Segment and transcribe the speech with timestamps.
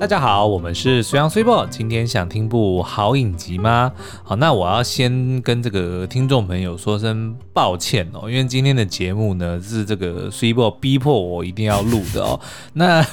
[0.00, 1.66] 大家好，我们是随阳随报。
[1.66, 3.92] 今天想听部好影集吗？
[4.24, 12.40] 好，那我要先跟这个听众朋友说声抱歉哦，因为今天的节目呢是这个随报逼迫我一定要录的哦。
[12.72, 13.06] 那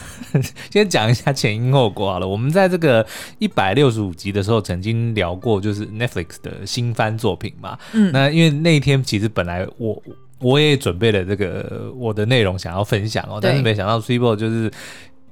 [0.72, 2.28] 先讲一下前因后果好了。
[2.28, 3.06] 我们在这个
[3.38, 7.78] 一百六十五集的时候曾经聊过，就是 Netflix 的新番作品嘛。
[7.92, 10.02] 嗯，那因为那天其实本来我
[10.40, 14.72] 我也准备了这个我的内容想要分享哦，但是没想到随波就是。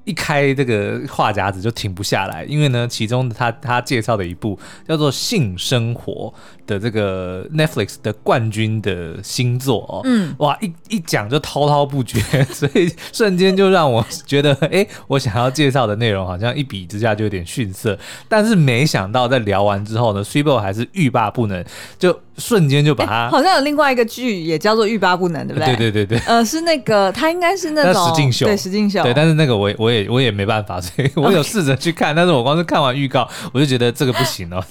[0.06, 6.34] 一开这个话匣子就停不下来，因为呢，其中他他介绍的一部叫做《性生活》
[6.66, 12.20] 的这个 Netflix 的冠军的新作哦，嗯，哇，一一讲就滔滔不绝，
[12.52, 17.98] 所以瞬间就让我觉得，哎、欸，我想要介绍的内容好像一比之下就有点逊色，
[18.30, 21.64] 但是没想到在聊完之后呢，Super 还是欲罢不能，
[22.00, 25.76] 就瞬间就把它、欸，好像有另外一个剧也叫做欲罢不能，对不对？
[25.76, 30.06] 对对对对，呃，是那个他应该是那种实境秀，对实境秀，对，但是那个我我也。
[30.16, 34.64] 我也没办法，所以我有试着去看.但是我光是看完预告，我就觉得这个不行哦。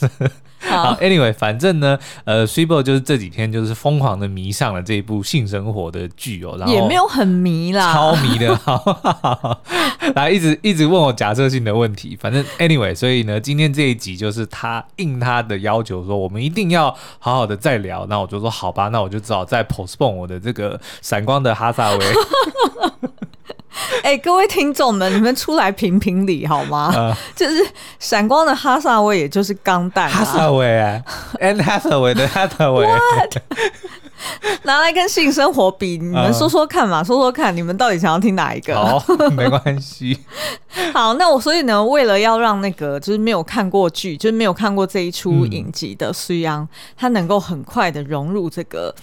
[0.69, 9.61] 好，Anyway，反正呢，呃 siber 就是这几天就是疯狂的迷上了这一部性生活的剧哦，然后也没有很迷啦，超迷的，好，好，好，
[10.15, 21.99] 来一直一直问我假设性的问题，反正 Anyway，所以呢，今天这一集就是他应他的要求说，我们一定要好好的再聊，那我就说好吧，那我就只好再 postpone 我的这个闪光的哈萨威。
[24.03, 26.93] 哎、欸，各位听众们，你们出来评评理好吗？
[26.95, 27.67] 呃、就是
[27.99, 30.11] 闪光的哈萨威，也就是钢弹、啊。
[30.11, 31.01] 哈萨维啊
[31.41, 32.87] ，and 哈萨威的哈萨威，
[34.63, 38.75] 拿来跟性生活比，你们说说看嘛，呃、说说看，你们到底想要听哪一个？
[38.75, 39.03] 好，
[39.37, 40.19] 没关系。
[40.93, 48.95] 好，那我所以呢，为了要让那个就是没有看过剧，就是没有看过这一出影集的随阳，他能够很快的融入这个。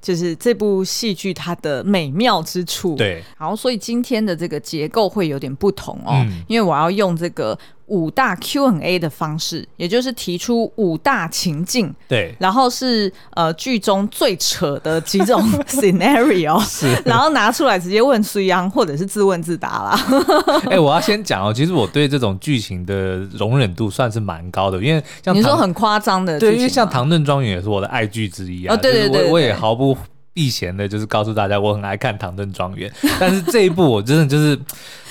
[0.00, 20.06] 就是这部戏剧它的美妙之处，对，然后所以今天的这个结构会有点不同哦，嗯、因为我要用这个五大 Q&A 的方式，也就是提出五大情境，对，然后是呃剧中最扯的几种 scenario，是，然后拿出来直接问苏阳，或者是自问自答啦。
[20.66, 29.96] 哎、欸，我要先讲哦，其实我对这种剧情的容忍度算是蛮高的，因为像你说很夸张的，对，因为像《唐顿庄园》也是我的爱剧之一啊，哦、对，对，对，我也毫不。
[30.36, 34.58] 避嫌的，就是告诉大家我很爱看《唐顿庄园》，但是这一部我真的就是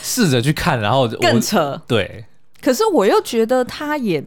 [0.03, 1.81] 试着去看，然后更扯。
[1.88, 2.24] 对，
[2.66, 4.24] 可是我又觉得他也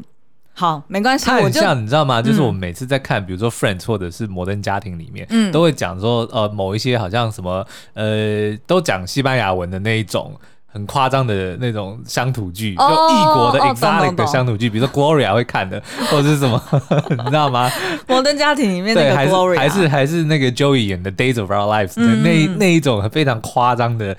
[0.54, 1.26] 好，没关系。
[1.26, 2.22] 他很像，你知道吗？
[2.22, 10.32] 就是我们每次在看，比如说《Friends》或者是《摩登家庭》里面，嗯，都会讲说，呃，某一些好像什么，呃，都讲西班牙文的那一种。
[10.70, 16.62] 很夸张的那种乡土剧，就异国的 exotic 的乡土剧，比如说 Gloria 会看的， 或者是什么，
[17.08, 17.70] 你知道吗？
[18.06, 24.14] 摩登家庭里面那个 Gloria，还是还是还是那个 Joey 演的 Days of Our Lives 的那那一种非常夸张的。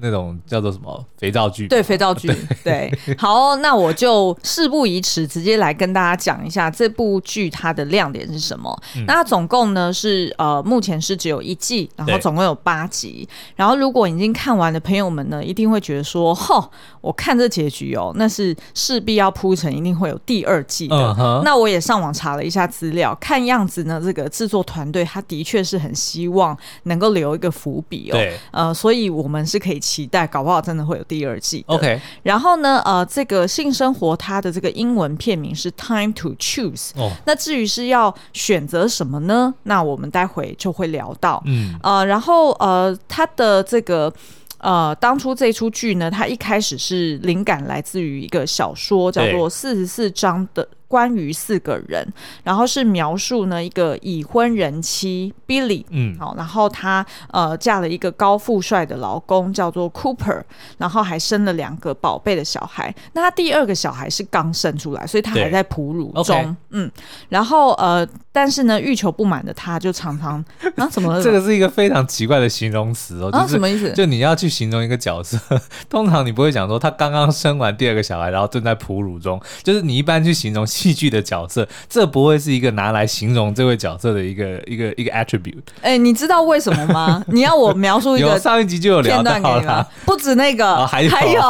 [0.00, 1.66] 那种叫做什么肥皂剧？
[1.66, 2.28] 对，肥皂剧。
[2.62, 8.74] 对，对，好，那我就事不宜迟，直接来跟大家讲一下这部剧它的亮点是什么。
[8.96, 13.28] 嗯、那它总共呢是呃，目前是只有一季，然后总共有八集。
[13.56, 16.70] 然后如果已经看完的朋友们呢，一定会觉得说，吼，
[17.00, 20.96] 我看这结局哦，那是势必要铺成，一定会有第二季的。
[20.96, 28.12] Uh 那我也上网查了一下资料，看样子呢，这个制作团队他的确是很希望能够留一个伏笔哦。
[28.12, 29.82] 对，呃，所以我们是可以。
[29.88, 31.64] 期待，搞不好真的会有第二季。
[31.66, 36.90] OK，然后呢，呃，这个性生活它的这个英文片名是 Time to Choose。
[36.96, 39.54] 哦，那至于是要选择什么呢？
[39.62, 41.42] 那我们待会就会聊到。
[41.46, 44.12] 嗯，呃，然后呃，它的这个
[44.58, 50.62] 呃，当初这出剧呢，它一开始是灵感来自于一个小说，叫做《四十四章的》。
[50.88, 52.06] 关于四个人，
[52.42, 60.42] 然后是描述呢一个已婚人妻 Billy，嗯，好，然后她呃嫁了一个高富帅的老公叫做 Cooper，
[60.78, 62.92] 然后还生了两个宝贝的小孩。
[63.12, 66.90] 那她第二个小孩是刚生出来，所以她还在哺乳中，okay、嗯，
[67.28, 70.42] 然后呃，但是呢欲求不满的她就常常
[70.76, 71.22] 啊怎么？
[71.22, 73.92] 这个是一个非常奇怪的形容词哦，就是、啊、什么意思？
[73.92, 75.38] 就你要去形容一个角色，
[75.90, 80.66] 通常你不会讲说她刚刚生完第二个小孩，然后正在哺乳中，就是你一般去形容。
[80.78, 85.58] 戏剧的角色，这不会是一个拿来形容这位角色的一个一个一个 attribute。
[85.80, 87.20] 哎、欸，你知道为什么吗？
[87.28, 91.40] 你要我描述一个上一集就有片段给他，不止那个，哦、还有还有，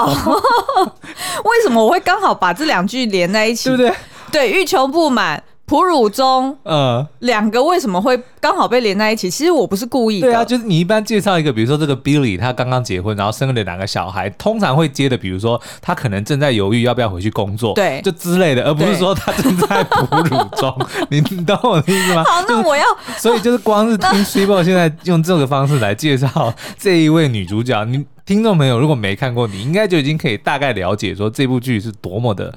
[1.45, 3.69] 为什么我会刚好把这两句连在一起？
[3.69, 3.93] 对不对？
[4.33, 5.43] 对，欲求不满。
[5.69, 9.31] 哺乳中，呃，两个为什么会刚好被连在一起？
[9.31, 10.27] 其实我不是故意的。
[10.27, 20.75] 对啊，就是你一般介绍一个，比如说这个 Billy，他刚刚结婚，然后生了两个小孩，通常会接的，比如说他可能正在犹豫要不要回去工作，对，就之类的，而不是说他正在哺乳中。
[21.11, 22.25] 对 你懂我的意思吗？
[22.25, 22.85] 好，那我要，
[23.19, 28.07] 所以就是光是听 Super 现在用这个方式来介绍这一位女主角，你。
[28.29, 32.55] 听众朋友如果没看过，你应该就已经可以大概了解说这部剧是多么的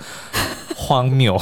[0.76, 1.40] 荒谬。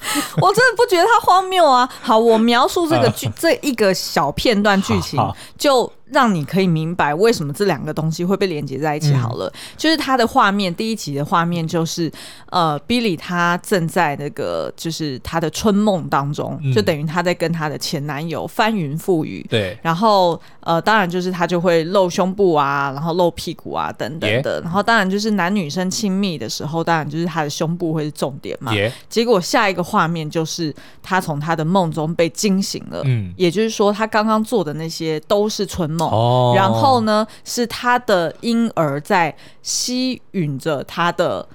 [0.40, 1.88] 我真的不觉得它荒谬啊！
[2.02, 5.18] 好，我描述这个剧这一个小片段剧情
[5.58, 5.90] 就。
[6.12, 9.12] 让你可以明白为什么这两个东西会被连接在一起。
[9.14, 12.10] 好了，嗯、就是他的画面，第一集的画面就是，
[12.46, 19.46] 呃，Billy 他正在那个就是他的春梦当中，嗯、就等于他在跟他的前男友翻云覆雨。
[19.50, 24.60] 对，然后呃，当然就是他就会露胸部啊，然后露屁股啊等等的。
[24.62, 28.72] 然后当然就是男女生亲密的时候，当然就是他的胸部会是重点嘛。
[29.08, 33.02] 结果下一个画面就是他从他的梦中被惊醒了。
[33.04, 36.10] 嗯，也就是说他刚刚做的那些都是春梦。
[36.10, 39.32] 哦，然后呢，是他的婴儿在
[39.62, 41.46] 吸吮着他的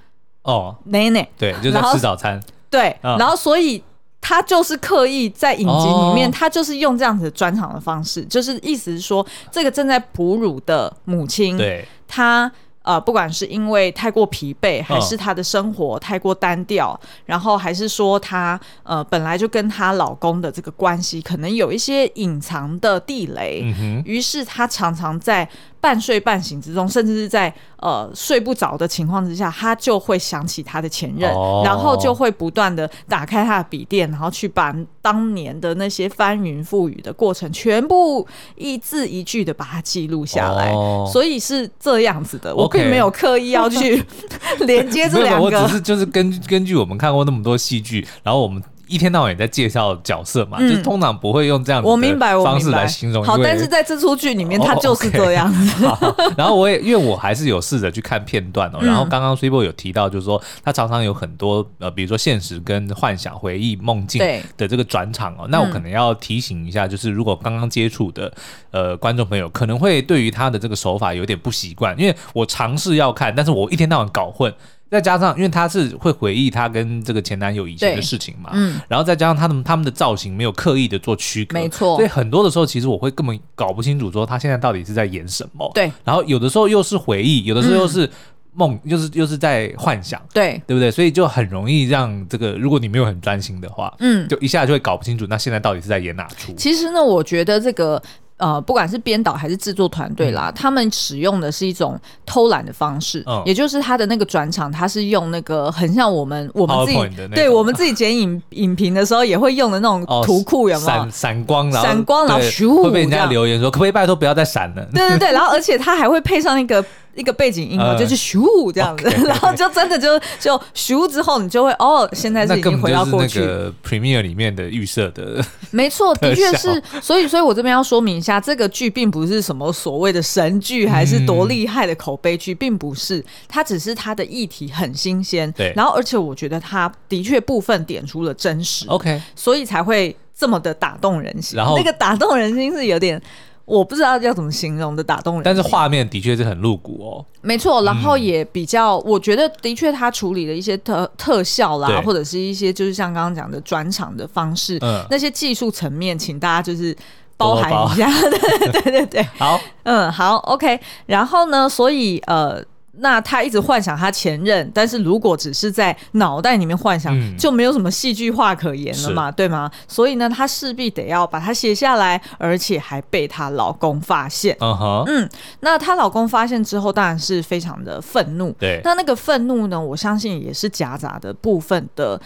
[0.43, 0.75] 哦。
[0.85, 3.83] 奶奶，对，就在吃早餐，对，然后所以
[4.21, 12.51] 他就是刻意在影集里面，他就是用这样子专场的方式，就是意思是说，这个正在哺乳的母亲，对，他。
[12.85, 25.49] 呃，不管是因为太过疲惫，还是她的生活太过单调，哦、然后还是说她呃本来就跟她老公的这个关系可能有一些隐藏的地雷，嗯、于是她常常在。
[25.85, 40.71] 半睡半醒之中，甚至是在呃睡不着的情况之下，他就会想起他的前任，哦、然后就会不断的打开他的笔电，然后去把当年的那些翻云覆雨的过程，全部一字一句的把它记录下来。
[40.71, 44.03] 哦、所以是这样子的，我并没有刻意要去
[44.65, 48.59] 连接这两个，我只是就是根根据我们看过那么多戏剧，然后我们。
[48.87, 53.23] 一天到晚也在介绍角色嘛，嗯、就通常不会用这样子的方式来形容。
[53.23, 55.85] 好，但是在这出剧里面， 他就是这样子。
[55.85, 56.33] Oh, okay.
[56.37, 58.77] 然后我也因为我还是有试着去看片段哦。
[58.81, 64.21] 嗯、然后刚刚 Switchboard 有提到，就是说他常常有很多呃，比如说现实跟幻想、回忆、梦境
[64.57, 65.47] 的这个转场哦。
[65.49, 68.31] 那我可能要提醒一下，就是如果刚刚接触的
[68.71, 74.53] 呃观众朋友，可能会对于他的这个手法有点不习惯，因为我尝试要看，但是我一天到晚搞混。
[74.89, 88.09] 再加上，因为他是会回忆他跟这个前男友以前的事情嘛，嗯，然后再加上他们他们的造型没有刻意的做区隔，没错，所以很多的时候其实我会根本搞不清楚说他现在到底是在演什么，对，然后有的时候又是回忆，有的时候又是
[88.53, 90.89] 梦，又是又是在幻想，对，对不对？
[90.89, 96.53] 所以就很容易让这个，如果你没有很专心的话，嗯，就一下就会搞不清楚，那现在到底是在演哪出？
[96.53, 98.01] 其实呢，我觉得这个。
[98.37, 110.87] 呃，不管是编导还是制作团队啦，嗯、他们使用的是一种偷懒的方式，哦、也就是他的那个转场，他是用那个很像我们我们自己对我们自己剪影 影评的时候也会用的那种图库，有没有？
[110.87, 114.85] 闪闪光，然后闪光，然后咻，会被人家留言说，可不可以拜托不要再闪了？
[114.93, 116.83] 对对对，然后而且他还会配上那个。
[117.15, 123.39] 一个背景音乐就是咻这样子，呃、然后就真的就就咻之后，你就会哦，现在是已经回到过去。
[123.39, 126.81] 那个 Premiere 里面的预设的， 没错，的确是。
[127.01, 133.23] 所以，所以我这边要说明一下，这个剧并不是什么所谓的神剧，还是多厉害的口碑剧，嗯、并不是。
[133.47, 135.71] 它只是它的议题很新鲜，对。
[135.75, 141.55] 然后，而且我觉得它的确部分点出了真实，OK，所以才会这么的打动人心。
[141.55, 143.21] 然后，那个打动人心是有点。
[143.65, 147.25] 我不知道要怎么形容的打动人，但是画面的确是很露骨哦。
[147.41, 156.95] 没错，然后也比较，嗯、我觉得的确他处理了一些特特效啦，或者是一些就是像刚刚讲的转场的方式，嗯、那些技术层面，请大家就是
[157.37, 158.07] 包含一下。
[158.71, 160.79] 对对对，好，嗯，好，OK。
[161.07, 162.63] 然后呢，所以呃。
[162.97, 169.69] 那他一直幻想他前任，但是如果只是在脑袋里面幻想，嗯、就没有什么戏剧化可言了嘛，对吗？
[169.87, 174.55] 所以呢，她势必得要把它写下来，而且还被她老公发现。
[174.57, 178.51] Uh 嗯，那她老公发现之后，当然是非常的愤怒。
[178.59, 182.19] 对，那那个愤怒呢，我相信也是夹杂的部分的，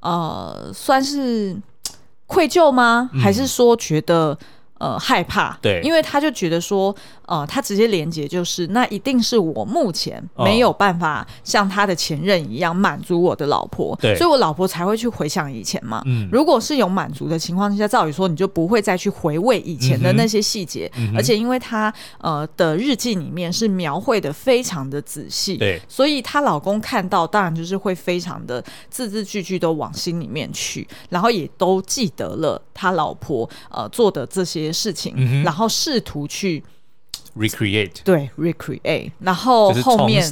[0.00, 1.56] 呃，算是
[2.26, 3.10] 愧疚吗？
[3.22, 4.36] 还是说觉得？
[4.80, 6.96] 呃，害怕，对，因为他就觉得说，
[7.30, 16.02] 呃，他直接连接就是，那一定是我目前没有办法像他的前任一样满足我的老婆，对，所以我老婆才会去回想以前嘛。
[16.06, 34.70] 嗯，如果是有满足的情况之下，照理说你就不会再去回味以前的那些细节，嗯、而且因为他呃的日记里面是描绘的非常的仔细，对，所以她老公看到当然就是会非常的字字句句都往心里面去，然后也都记得了他老婆呃做的这些。
[34.80, 36.62] 事情，嗯、然后试图去
[37.40, 40.22] recreate，对 recreate，然后后面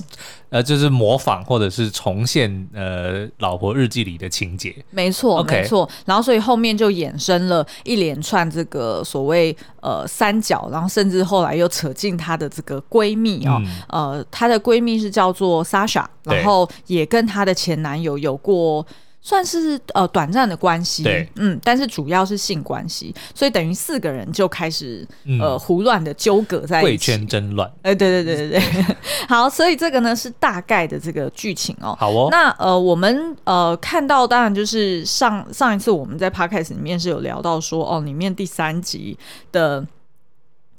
[0.50, 18.86] 呃就是模仿或者是重现呃老婆日记里的情节，没错没错，然后所以后面就衍生了一连串这个所谓呃三角，然后甚至后来又扯进她的这个闺蜜哦，嗯、呃她的闺蜜是叫做 Sasha，然后也跟她的前男友有过。
[19.28, 28.96] 算是呃短暂的关系，对，嗯，但是主要是性关系，所以等于四个人就开始、嗯、呃胡乱的纠葛在一起，贵圈争乱，哎、欸，对对对对对，
[29.28, 39.18] 好，所以这个呢是大概的这个剧情哦，好哦，那呃我们呃看到当然就是上上一次我们在 podcast 里面是有聊到说哦里面第三集
[39.52, 39.86] 的。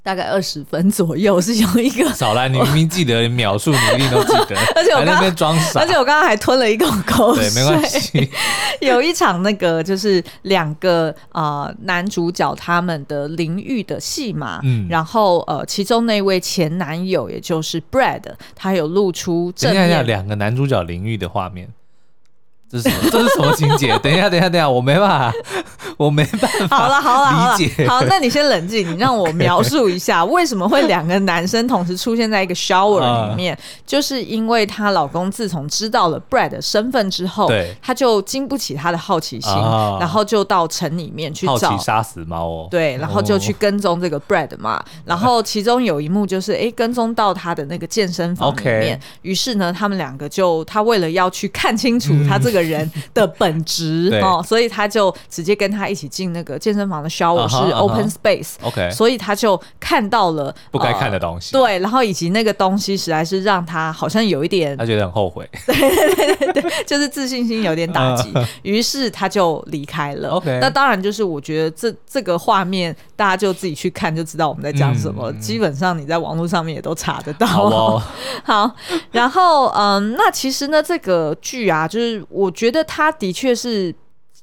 [0.02, 8.30] 大概二十分左右 是有一个，少来，你明明记得秒数，你一定都记得， 而且我刚刚装傻，而且我刚刚还吞了一口口水，对，没关系。
[8.80, 18.22] 有一场那个就是两个啊、呃、男主角他们的淋浴的戏嘛，嗯，然后呃其中那位前男友也就是 Brad，
[18.54, 21.68] 他有露出正面，等一下两个男主角淋浴的画面。
[22.70, 23.10] 这是什么？
[23.10, 23.98] 这是什么情节？
[24.00, 25.32] 等一下，等一下，等一下，我没办法，
[25.96, 26.78] 我没办法。
[26.78, 27.56] 好了，好了，好了，
[27.88, 33.00] 好，那你先冷静，你让我描述一下 为什么会两个男生同时出现在一个 shower
[33.30, 44.86] 里面，uh, 就是因为她老公自从知道了 Brad 的身份之后，对，他就经不起他的好奇心，uh, 然后就到城里面去找杀死猫哦，对，然后就去跟踪这个 Brad 嘛，oh.
[45.06, 49.00] 然后其中有一幕就是哎跟踪到他的那个健身房里面。
[49.22, 58.90] 于是呢，他们两个就他为了要去看清楚他这个人的本质哦，所以他就直接跟他一起进那个健身房的 -huh, 是 open space，OK，、uh -huh.
[58.92, 68.30] 所以他就看到了不该看的东西、呃，对，然后以及那个东西实在是让他好像有一点，他觉得很后悔，对对对对对，就是自信心有点打击，
[68.62, 68.86] 于、uh -huh.
[68.86, 70.30] 是他就离开了。
[70.30, 77.46] OK，那当然就是我觉得这这个画面大家就自己去看就知道我们在讲什么、嗯，基本上你在网络上面也都查得到。
[77.46, 78.02] 好，哦、
[78.42, 78.74] 好，
[79.12, 82.80] 然后嗯，那其实呢，这个剧啊，就是我觉得。
[82.84, 83.94] 它的确是，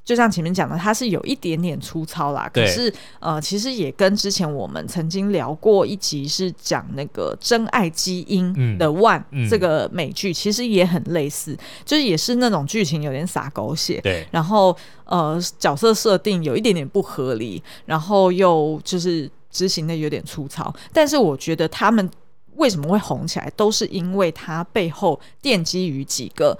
[0.08, 2.50] 就像前面讲的，它是有一点点粗糙啦。
[2.50, 14.00] 可是，呃，其实也跟之前我们曾经聊过一集是讲那个《真爱基因》的 One、嗯、这个美剧，其实也很类似，就是也是那种剧情有点洒狗血。
[14.00, 14.26] 对。
[14.30, 14.74] 然后，
[15.04, 20.74] 呃，角色设定有一点点不合理，然后又就是执行的有点粗糙。
[20.90, 22.10] 但是，我觉得他们
[22.54, 26.58] 为什么会红起来，都是因为他背后奠基于几个。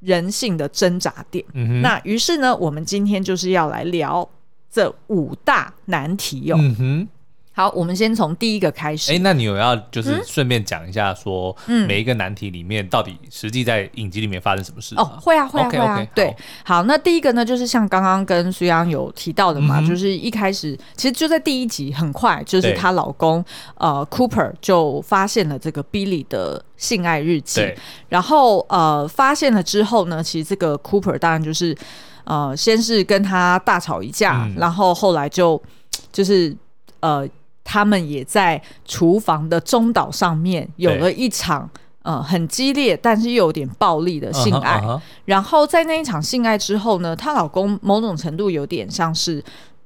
[0.00, 1.44] 人性的挣扎点。
[1.54, 4.28] 嗯、那于是呢，我们今天就是要来聊
[4.70, 6.74] 这五大难题哟、哦。
[6.78, 7.08] 嗯
[7.56, 9.10] 好，我们先从第一个开始。
[9.10, 11.56] 哎、欸，那你有要就是顺便讲一下，说
[11.88, 14.94] 每一个难题里面到底实际在影集里面发生什么事？
[14.96, 15.98] 哦，会啊，会啊，okay, 会啊。
[15.98, 23.42] Okay, 对好，好，那第一个呢，就是像刚刚跟苏央有提到的嘛、嗯，就是一开始其实就在第一集，很快就是她老公
[23.76, 27.72] 呃 Cooper 就发现了这个 Billy 的性爱日记，
[28.10, 31.74] 然后呃发现了之后呢，其实这个 Cooper 当然就是
[32.24, 35.62] 呃先是跟他大吵一架，嗯、然后后来就
[36.12, 36.54] 就是
[37.00, 37.26] 呃。
[37.68, 41.68] 他们也在厨房的中岛上面有了一场
[42.02, 44.78] 呃很激烈，但是又有点暴力的性爱。
[44.78, 45.00] Uh -huh, uh -huh.
[45.24, 49.42] 然后在那一场性爱之后呢，她老公某种程度有点像是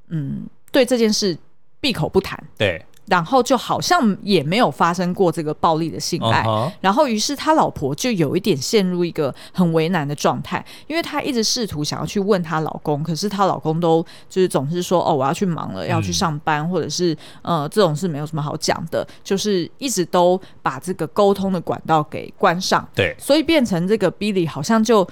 [0.08, 1.36] 嗯对这件事
[1.80, 2.38] 闭口不谈。
[2.58, 2.84] 对。
[3.10, 6.72] 然后就好像也没有发生过这个暴力的性爱，uh -huh.
[6.80, 25.04] 然后于是他老婆就有一点陷入一个很为难的状态，因为她一直试图想要去问她老公，可是她老公都就是总是说哦我要去忙了，要去上班，嗯、或者是呃这种事没有什么好讲的，就是一直都把这个沟通的管道给关上，对，所以变成这个 Billy 好像就。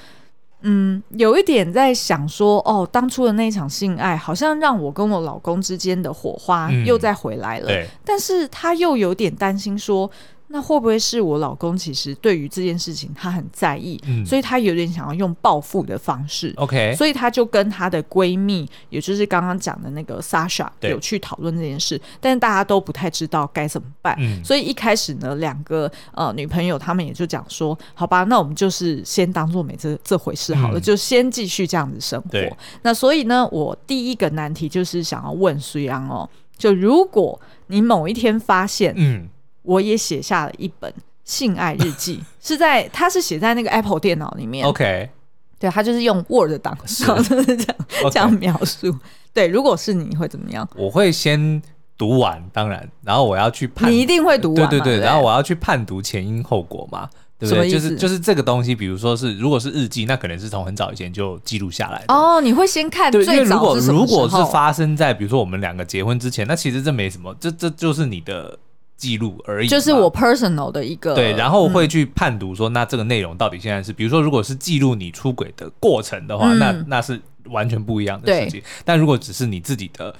[0.63, 7.71] 嗯，有一点在想说，哦，当初的那一场性爱，好像让我跟我老公之间的火花又再回来了。
[7.71, 10.11] 嗯，但是他又有点担心说。
[10.51, 32.39] 那会不会是我老公其实对于这件事情他很在意，嗯，所以他有点想要用报复的方式，OK，所以他就跟他的闺蜜，也就是刚刚讲的那个 Sasha 有去讨论这件事，但是大家都不太知道该怎么办，嗯，所以一开始呢，两个呃女朋友他们也就讲说，好吧，那我们就是先当做没这这回事好了，嗯，就先继续这样子生活。
[32.81, 36.27] 那所以呢，我第一个难题就是想要问苏阳哦，
[36.57, 39.29] 就如果你某一天发现，嗯。
[39.69, 40.91] 我也写下了一本
[41.25, 44.67] 性爱日记， 是在他是写在那个 Apple 电脑里面。
[44.67, 45.11] OK，
[45.59, 48.11] 对，他就是用 Word 档上 这样、okay.
[48.11, 48.97] 这样描述。
[49.35, 50.67] 对，如果是你会怎么样？
[50.75, 51.61] 我会先
[51.99, 57.07] 读完，当然，然后我要去判，你一定会读完，对对对，然后我要去判读前因后果嘛，
[57.39, 57.69] 对不对？
[57.71, 62.15] 就是就是这个东西，比如说是如果是日记，那可能是从很早以前就记录下来的。
[62.15, 63.33] 哦，你会先看最早？
[63.33, 68.59] 对，因为如果如果是发生在比如说我们两个结婚之前，那其实这没什么，这这就是你的。
[68.99, 78.61] 记录而已，就是我 personal 的一个对，然后会去判读说，那这个内容到底现在是，比如说，如果是记录你出轨的过程的话，嗯、那那是完全不一样的事情。
[78.85, 80.15] 但如果只是你自己的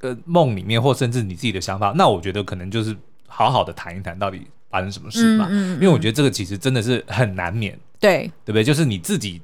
[0.00, 2.96] 呃梦里面，或甚至你自己的想法，那我觉得可能就是
[3.28, 5.46] 好好的谈一谈到底发生什么事吧。
[5.50, 8.64] 因为我觉得这个其实真的是很难免，对，对不对？
[8.64, 9.42] 就是你自己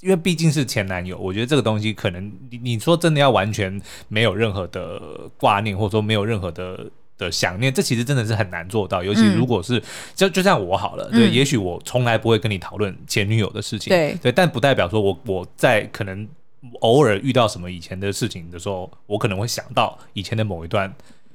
[0.00, 5.00] 因为毕竟是前男友，我觉得这个东西可能你你说真的要完全没有任何的
[5.36, 9.02] 挂念，或者说没有任何的的想念，这其实真的是很难做到。
[9.02, 9.82] 尤其如果是、嗯、
[10.14, 16.28] 就就像我好了，对，嗯、也许我从来不会跟你讨论前女友的事情，对对，但不代表说我我在可能
[16.80, 20.92] 偶尔遇到什么以前的事情的时候，我可能会想到以前的某一段。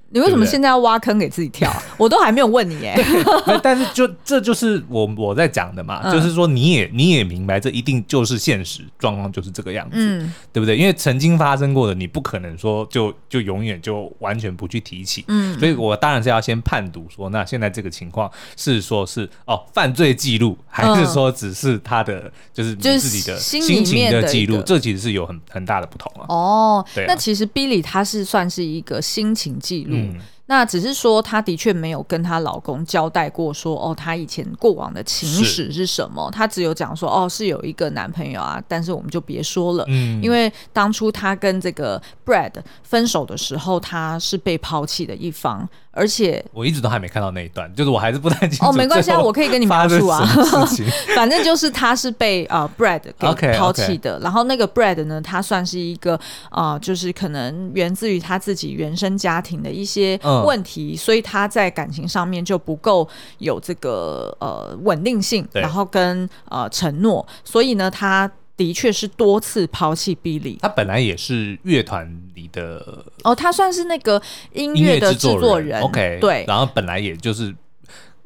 [0.10, 1.70] 你为什么现在要挖坑给自己跳？
[1.70, 2.96] 啊 我都还没有问你耶。
[3.62, 10.78] 但是就这就是我我在讲的嘛，就是说你也你也明白，这一定就是现实状况，就是这个样子，对不对？
[10.78, 15.26] 因为曾经发生过的，你不可能说就就永远就完全不去提起。
[15.28, 24.62] 嗯，所以我当然是要先判读说，那现在这个情况是说是哦犯罪记录，还是说只是他的就是你自己的心情的记录？
[24.62, 26.26] 这其实是有很很大的不同啊。
[26.30, 29.97] 哦，对，那其实 Billy 他是算是一个心情记录。
[29.98, 36.30] 嗯，那只是说，她的确没有跟她老公交代过说，说哦，她以前过往的情史是什么？
[36.32, 45.68] 她只有讲说，哦，是有一个男朋友啊，但是我们就别说了，嗯，因为当初她跟这个 Brad 分手的时候，她是被抛弃的一方。
[45.98, 48.66] 而且我一直都还没看到那一段，就是我还是不太清楚。
[48.68, 50.24] 哦，没关系啊，我可以跟你描述啊。
[51.16, 56.14] 反正就是他是被呃 Brad 给抛弃的，然后那个 Brad 呢，他算是一个
[56.50, 63.08] 啊、呃，就是可能源自于他自己原生家庭的一些问题，嗯、所以他在感情上面就不够
[63.40, 68.30] 有这个呃稳定性，然后跟呃承诺，所以呢，他。
[68.58, 74.20] 的确是多次抛弃 Billy，他本来也是乐团里的哦，他算是那个
[74.52, 77.56] 音乐的制作人，OK，对，然后本来也就是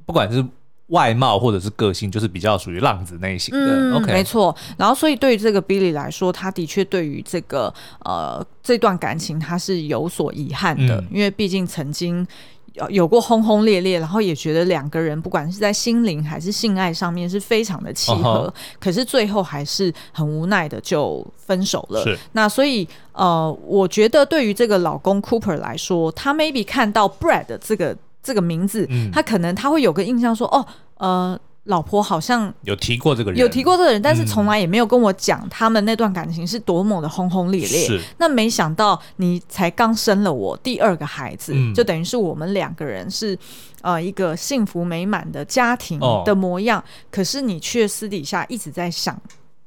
[0.06, 0.44] 不管是
[0.88, 4.56] 外貌或者是个性，就是比较属于浪子类型的，嗯，OK，没错。
[4.78, 7.74] 然后所以对于这个 Billy 来说，他的确对于这个
[8.06, 12.26] 呃这段感情他是有所遗憾的，嗯，因为毕竟曾经。
[12.74, 18.54] 有有过轰轰烈烈，然后也觉得两个人不管是在心灵还是性爱上面是非常的契合，uh huh.
[18.80, 22.04] 可是最后还是很无奈的就分手了。
[22.04, 30.66] 是那所以呃，我觉得对于这个老公 Cooper 来说，他 maybe 看到 Brad 这个这个名字，嗯、他可能他会有个印象说，哦，
[30.98, 31.40] 呃。
[31.66, 37.86] 老婆好像有提过这个人，有提过这个人，但是从来也没有跟我讲他们那段感情是多么的轰轰烈烈。
[37.86, 43.38] 是，那没想到你才刚生了我第二个孩子，嗯、就等于是我们两个人是
[43.82, 49.20] 呃一个幸福美满的家庭的模样，哦、可是你却私底下一直在想。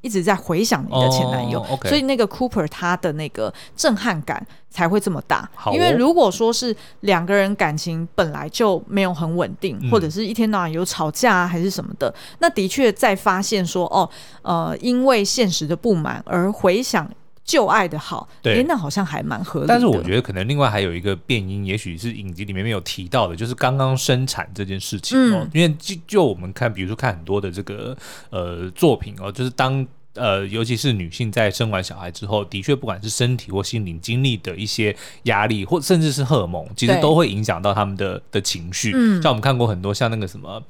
[0.04, 5.48] 一直在回想你的前男友，所以那个 Cooper 他的那个震撼感才会这么大。
[5.64, 14.06] 哦、因为如果说是两个人感情本来就没有很稳定，嗯、或者是一天到晚有吵架啊，还是什么的，那的确在发现说哦，
[14.42, 17.10] 呃，因为现实的不满而回想
[17.44, 19.68] 旧爱的好，对、欸，那好像还蛮合理的。
[19.68, 25.40] 但是我觉得可能另外还有一个变因，也许是影集里面没有提到的，就是刚刚生产这件事情哦。
[25.42, 27.96] 嗯、因为就就我们看，比如说看很多的这个
[28.30, 29.86] 呃作品哦，就是当。
[30.16, 38.92] 呃，尤其是女性在生完小孩之后，的确不管是身体或心灵经历的一些压力，或甚至是荷尔蒙，其实都会影响到他们的的情绪。
[38.94, 40.62] 嗯，像我们看过很多像那个什么。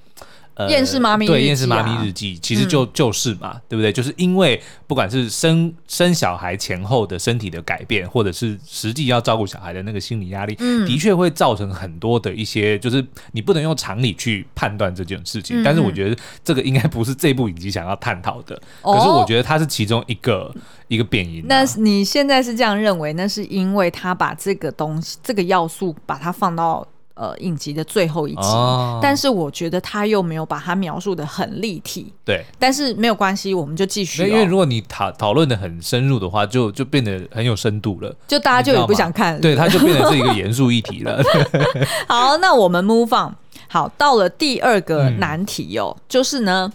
[0.55, 3.93] 呃，厌世妈咪对厌世妈咪日记，其实就就是嘛，对不对？
[3.93, 10.55] 就是因为不管是生生小孩前后的身体的改变，或者是实际要照顾小孩的那个心理压力，
[10.87, 15.61] 的确会造成很多的一些，就是你不能用常理去判断这件事情。
[15.65, 20.55] 但是我觉得这个应该不是这部影集想要探讨的，可是我觉得它是其中一个
[20.87, 21.45] 一个变因。
[21.49, 23.13] 那你现在是这样认为？
[23.15, 26.87] 那是因为他把这个东西、这个要素把它放到。
[27.15, 32.13] 呃，影集的最后一集，哦、但是我觉得他又没有把它描述的很立体。
[32.25, 34.27] 对，但是没有关系，我们就继续、哦。
[34.27, 39.41] 因为如果你讨讨论的很深入的话，就就变得很有深度了，就大家就也不想看了。
[39.41, 41.23] 对，它就变成是一个严肃议题了。
[42.09, 43.33] 好，那我们 move on。
[43.69, 46.73] 好，到了第二个难题哦，嗯、就是呢，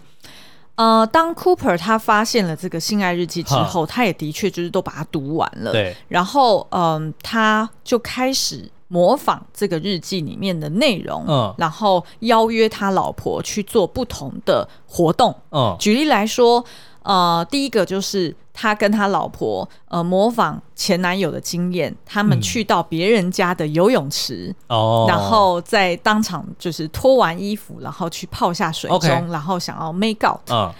[0.75, 5.73] 呃，当 Cooper 他发现了这个性爱日记之后，他也的确就是都把它读完了。
[5.73, 8.71] 对，然后嗯、呃，他就开始。
[8.89, 16.63] 模仿这个日记里面的内容，嗯，然后邀约他老婆去做不同的活动，嗯，举例来说，
[17.03, 29.31] 呃，第一个就是他跟他老婆，呃，模仿前男友的经验，他们去到别人家的游泳池，哦、嗯，然后在当场就是脱完衣服，然后去泡下水中，Okay.
[29.31, 30.73] 然后想要 make out，嗯，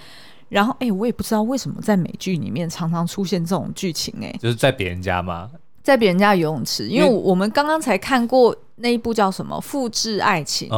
[0.50, 5.52] 然后哎、欸，我也不知道为什么在美剧里面常常出现这种剧情、欸，哎，就是在别人家吗？
[5.90, 10.70] 在别人家游泳池，因为我们刚刚才看过那一部叫什么《复制爱情》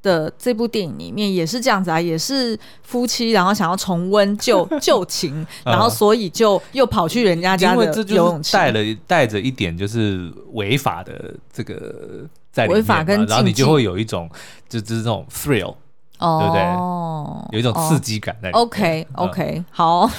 [0.00, 14.30] 的这部电影里面也是这样子啊，也是夫妻然后想要重温旧 旧情，然后所以就又跑去人家家的游泳池，带了带着一点就是违法的这个在里面，违法跟然后你就会有一种
[14.68, 15.74] 就就是这种 thrill。
[16.20, 17.56] 哦，对不对？
[17.56, 18.62] 有一种刺激感在里面。
[18.62, 20.10] OK OK，好。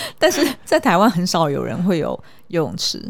[0.18, 3.02] 但是在台湾很少有人会有游泳池，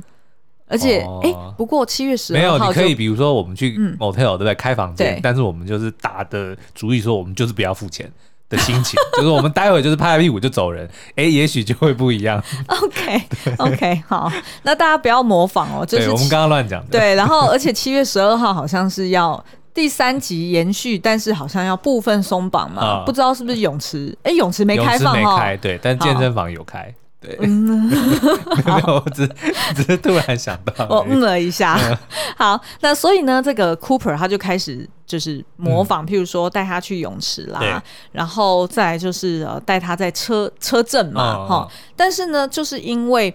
[0.66, 4.55] 而且哎、哦欸，不过七月十号没有，你可以比如说我们去 motel 对不对？
[4.55, 8.11] 开房间，但是我们就是打的主意说我们就是不要付钱。
[8.51, 12.42] 的心情， 就是我们待会就是拍拍屁股就走人，哎、欸，也许就会不一样。
[12.66, 16.98] OK，OK，、好，那大家不要模仿哦，就是我们刚刚乱讲的。
[16.98, 24.16] 对，然后而且七月十二号好像是要第三集延续，但是好像要部分松绑嘛、呃，不知道是不是泳池？
[24.22, 26.92] 哎、欸，泳池没开放没开，对，但健身房有开。
[27.20, 27.88] 对，嗯、
[28.64, 29.28] 没有，我只
[29.74, 31.76] 只是突然想到， 我嗯了一下。
[32.38, 41.68] 好，那所以呢，这个 Cooper 他就开始就是模仿，嗯、譬如说带他去泳池啦，然后再来就是呃带他在车车震嘛，哈、哦。
[41.96, 43.35] 但是呢，就是因为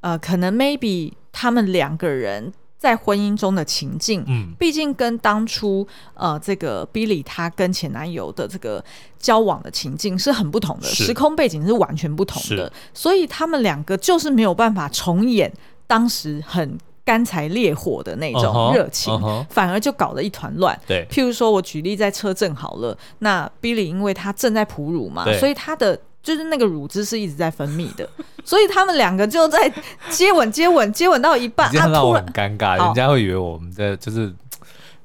[0.00, 2.52] 呃，可能 maybe 他们两个人。
[2.84, 8.84] 在婚姻中的情境，嗯，毕竟跟当初呃这个 Billy 他跟前男友的这个
[9.18, 15.50] 交往的情境是很不同的，时空背景是完全不同的，所以他们两个就是没有办法重演
[15.86, 20.78] 当时很干柴烈火的那种热情，uh -huh, uh -huh, 反而就搞得一团乱。
[20.86, 25.98] 对，譬如说我举例在车震好了，那 Billy 因为他正在哺乳嘛，所以他的。
[26.24, 28.08] 就是那个乳汁是一直在分泌的，
[28.44, 29.70] 所以他们两个就在
[30.08, 34.32] 接吻、接吻、接吻到一半，这样让我很尴尬，人家会以为我们在就是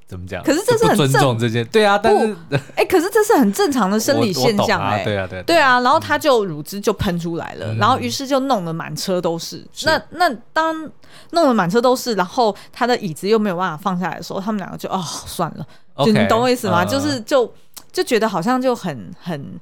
[0.08, 0.42] 怎么讲？
[0.42, 9.58] 可是这是很尊重这件，对啊，但是哎、欸，可是这是很正常的生理现象哎、欸，对啊，对啊，对啊，然后他就乳汁就喷出来了，嗯、然后于是就弄得满车都是。
[9.74, 10.90] 是那那当
[11.32, 16.84] 弄得满车都是，然后他的椅子又没有办法放下来的时候，他们两个就哦算了，okay, 就你懂我意思吗？
[16.84, 17.54] 嗯、就是就
[17.92, 19.60] 就觉得好像就很很。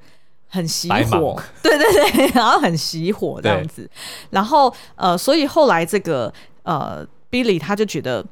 [0.48, 3.90] 很熄火， 对对对，然后很熄火这样子，
[4.30, 6.34] 然后呃，所以后来这个
[6.64, 8.24] 呃，Billy 他就觉得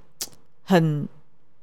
[0.63, 1.07] 很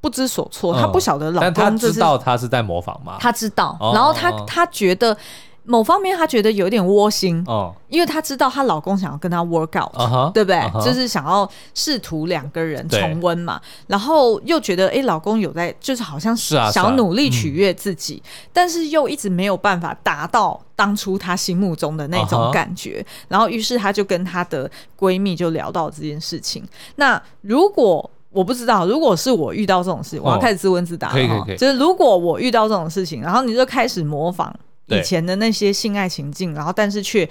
[0.01, 3.17] 不知所措，嗯、他不晓得老公、就是，但他知道他是在模仿吗？
[3.21, 5.17] 他知道，然后他他觉得。
[5.65, 26.67] 某方面，她觉得有点窝心，哦，因为她知道她老公想要跟她 work out，、uh-huh, 对不对？Uh-huh, 就是想要试图两个人重温嘛，然后又觉得，哎，老公有在，就是好像是想要努力取悦自己，是啊是啊，但是又一直没有办法达到当初她心目中的那种感觉，uh-huh, 然后于是她就跟她的闺蜜就聊到这件事情。
[26.97, 34.53] 那如果我不知道，如果是我遇到这种事情，我要开始自问自答了，可以可以可以，就是如果我遇到这种事情，然后你就开始模仿。
[34.99, 37.29] 以前的那些性爱情境，然后但是却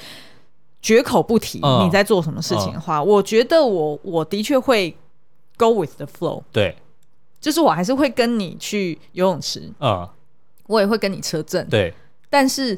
[0.82, 4.95] 绝口不提你在做什么事情的话，嗯嗯、我觉得我我的确会
[5.58, 6.41] go with the flow。
[6.52, 6.76] 对，
[7.39, 10.08] 就是我还是会跟你去游泳池，嗯，
[10.67, 11.93] 我也会跟你车震，对，
[12.30, 12.78] 但是。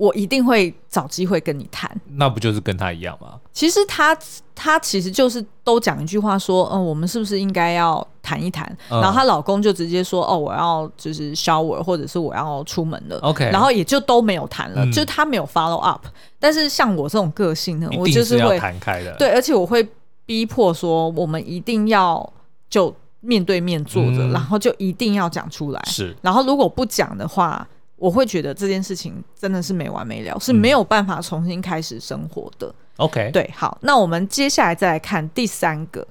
[0.00, 3.38] 我一定会找机会跟你谈，那不就是跟他一样吗？
[3.52, 4.16] 其实他
[4.54, 8.66] 他其实就是都讲一句话说，嗯，我们是不是应该要谈一谈？
[8.88, 8.98] 嗯。
[9.02, 13.18] 然后她老公就直接说，哦，我要就是 shower，或者是我要出门了。
[13.18, 16.06] OK，然后也就都没有谈了，嗯，就他没有 follow up。
[16.38, 19.86] 但是像我这种个性呢，我就是会谈开的，对，而且我会
[20.24, 22.26] 逼迫说，我们一定要
[22.70, 25.82] 就面对面坐着，嗯，然后就一定要讲出来。
[25.84, 27.68] 是，然后如果不讲的话。
[28.00, 32.74] 我会觉得这件事情真的是没完没了，是没有办法重新开始生活的。
[32.96, 36.06] OK，对，好，那我们接下来再来看第三个。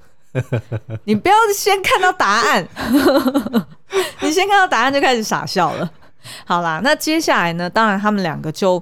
[1.02, 2.64] 你不要先看到答案，
[4.22, 5.90] 你先看到答案就开始傻笑了。
[6.46, 7.68] 好啦，那接下来呢？
[7.68, 8.80] 当然他们两个就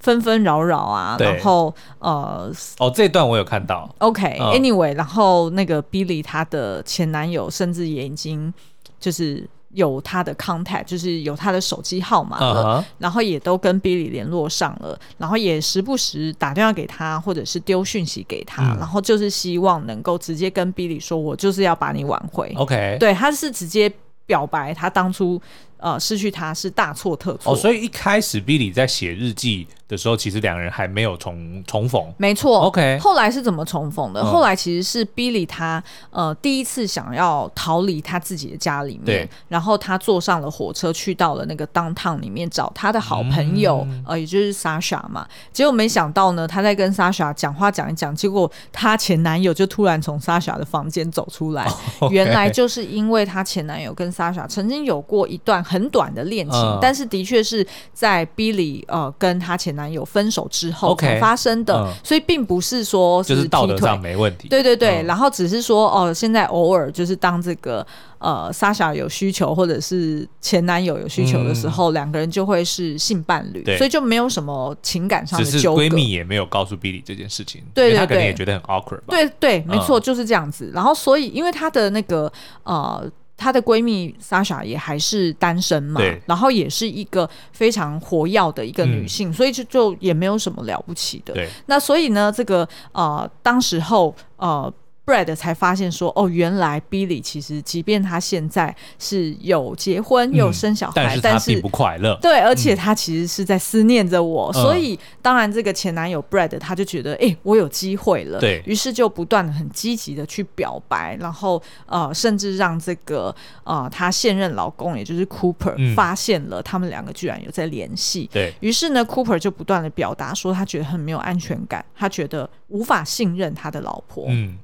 [0.00, 3.88] 纷纷扰扰啊，然后呃，哦，这段我有看到。
[3.98, 8.52] OK，Anyway，、okay, 嗯、然后那个 Billy 他的前男友甚至也已经
[9.00, 9.48] 就是。
[9.76, 12.84] 有他的 contact，就是有他的手机号码了，uh -huh.
[12.96, 22.50] 然后也都跟 Billy 联络上了，然后也时不时打电话给他，或者是丢讯息给他，嗯，然后就是希望能够直接跟 Billy 说，我就是要把你挽回。
[22.56, 23.92] OK，对，他是直接
[24.24, 25.38] 表白，他当初
[25.78, 27.52] 呃失去他是大错特错。
[27.52, 32.60] 哦，所以一开始 Billy 在写日记的时候，其实两人还没有重重逢，没错。
[32.62, 34.20] OK，后来是怎么重逢的？
[34.20, 45.26] 嗯、后来其实是 Billy 他呃第一次想要逃离他自己的家里面，然后他坐上了火车去到了那个 downtown 里面找他的好朋友，嗯、呃，也就是 Sasha 嘛。
[45.52, 51.70] 结果没想到呢，他在跟 Sasha 讲话讲一讲，结果他前男友就突然从 Sasha 的房间走出来、
[52.10, 64.48] 原来就是因为他前男友跟 Sasha 曾经有过一段很短的恋情，嗯、但是的确是在 Billy 呃跟她前男友分手之后才发生的，okay, 嗯、所以并不是说是就是道德上没问题。
[64.48, 67.84] 对对对、嗯，然后只是说哦，现在偶尔就是当这个
[68.18, 75.82] 呃，Sasha 有需求或者是前男友有需求的时候，两、嗯、个人就会是性伴侣，所以就没有什么情感上的纠葛。
[75.82, 79.04] 闺蜜也没有告诉 Billy 这件事情，对对对，他可能也觉得很 awkward 吧。
[79.08, 80.70] 对对，没错、嗯，就是这样子。
[80.72, 83.10] 然后所以因为她的那个呃。
[83.36, 91.34] 她的闺蜜 Sasha 也还是单身嘛，然后也是一个非常活跃的一个女性，嗯、所以就就也没有什么了不起的。
[91.66, 94.72] 那所以呢，这个呃，当时候呃。
[95.06, 102.18] Brad 才发现说，哦，原来 Billy 其实，即便他现在是有结婚、又有生小孩，但是他并不快乐。
[102.20, 104.50] 对，而且他其实是在思念着我。
[104.50, 108.40] 嗯、所以，当然，这个前男友 Brad 他就觉得，哎、欸，我有机会了。
[108.40, 118.28] 对，于是就不断的很积极的去表白，然后呃，甚至让这个呃，他现任老公，也就是 Cooper 发现了他们两个居然有在联系。
[118.32, 124.24] 对，于是呢，Cooper 就不断的表达说，他觉得很没有安全感，他觉得无法信任他的老婆。
[124.28, 124.58] 嗯。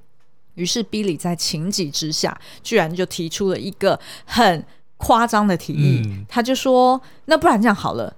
[0.54, 4.64] 于是，Billy 在情急之下，居然就提出了一个很
[4.96, 6.02] 夸张的提议。
[6.04, 8.14] 嗯、他就说：“那不然这样好了，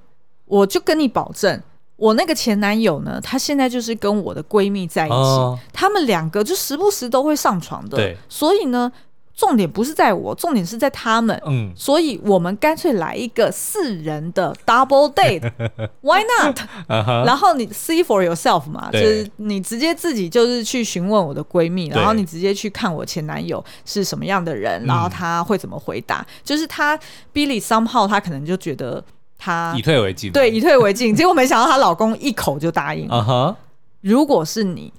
[0.46, 1.62] 我就跟你保证，
[1.96, 8.16] 我那个前男友呢，他现在就是跟我的闺蜜在一起，哦、他们两个就时不时都会上床的。
[8.28, 8.90] 所以呢。”
[9.36, 11.38] 重点不是在我，重点是在他们。
[11.44, 16.56] 嗯，所以我们干脆来一个四人的 double date，Why not？、
[16.88, 17.26] Uh huh.
[17.26, 26.18] 然后你 see for yourself 嘛，就是你直接自己就是去询问我的闺蜜，然后你直接去看我前男友是什么样的人，然后他会怎么回答。
[26.20, 26.96] 嗯、就是他
[27.32, 29.02] Billy somehow 他可能就觉得
[29.36, 31.12] 他以退为进，对，以退为进。
[31.16, 33.16] 结果没想到她老公一口就答应了。
[33.16, 33.56] Uh.
[34.00, 34.92] 如果是你，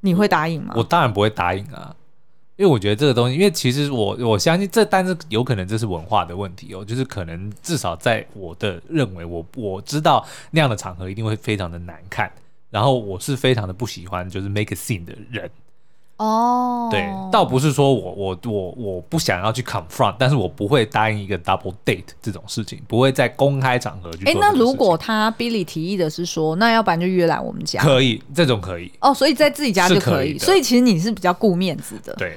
[0.00, 0.72] 你会答应吗？
[0.76, 1.94] 我当然不会答应啊。
[2.58, 12.28] 因为我觉得这个东西，因为其实我我相信这，但是有可能这是文化的问题哦，就是可能至少在我的认为，我我知道那样的场合一定会非常的难看，
[12.68, 15.48] 然后我是非常的不喜欢就是 make a scene 的人。
[16.16, 24.32] 哦，对，倒不是说我我我我不想要去 confront，但是我不会答应一个 double date 这种事情，不会在公开场合去做。
[24.32, 28.90] 哎，那如果他 Billy 提议的是说，那要不然就约来我们家，可以，这种可以。
[29.00, 32.36] 哦，所以在自己家就可以，可以所以其实你是比较顾面子的，对。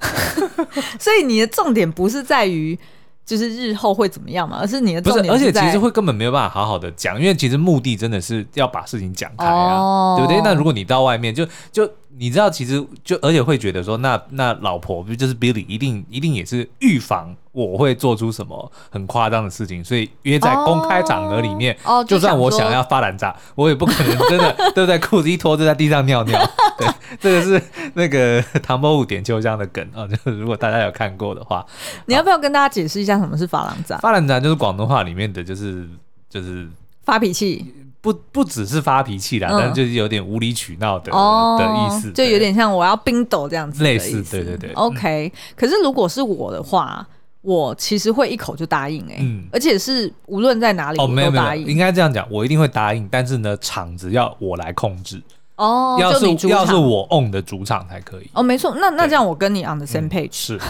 [0.98, 2.78] 所以你的重点不是在于
[3.26, 10.40] 就是日后会怎么样嘛，而是你的重点是，而且其实会根本没有办法好好的讲，因为其实目的真的是要把事情讲开啊，哦、对不对？
[10.42, 11.90] 那如果你到外面就就。
[12.18, 26.38] 你知道，其实就而且会觉得说，那那老婆不就是 Billy，一定一定也是预防我会做出什么很夸张的事情，所以约在公开场合里面，哦，就算我想要发烂渣，我也不可能真的 都在裤子一脱就在地上尿尿。
[26.76, 26.88] 对，
[27.20, 27.62] 这个是
[27.94, 31.64] 那个唐伯虎点秋香的梗啊，就是如果大家有看过的话，
[32.06, 33.96] 你要不要跟大家解释一下什么是发烂渣？
[33.98, 35.88] 发烂渣就是广东话里面的就是
[36.28, 36.68] 就是
[37.04, 37.74] 发脾气。
[38.00, 44.72] 不不只是发脾气啦，嗯、但就是有点无理取闹的、哦、的意思，就有点像我要冰斗这样子类似，对对对。
[44.72, 47.06] OK，、嗯、可是如果是我的话，
[47.42, 55.22] 我其实会一口就答应哎、欸，嗯、而且是无论在哪里我没有答应，应该这样讲，我一定会答应，但是呢，场子要我来控制。
[55.58, 58.30] 哦，要是要是我 own 的主场才可以。
[58.32, 60.60] 哦，没错，那那这样我跟你 on the same page、嗯、是，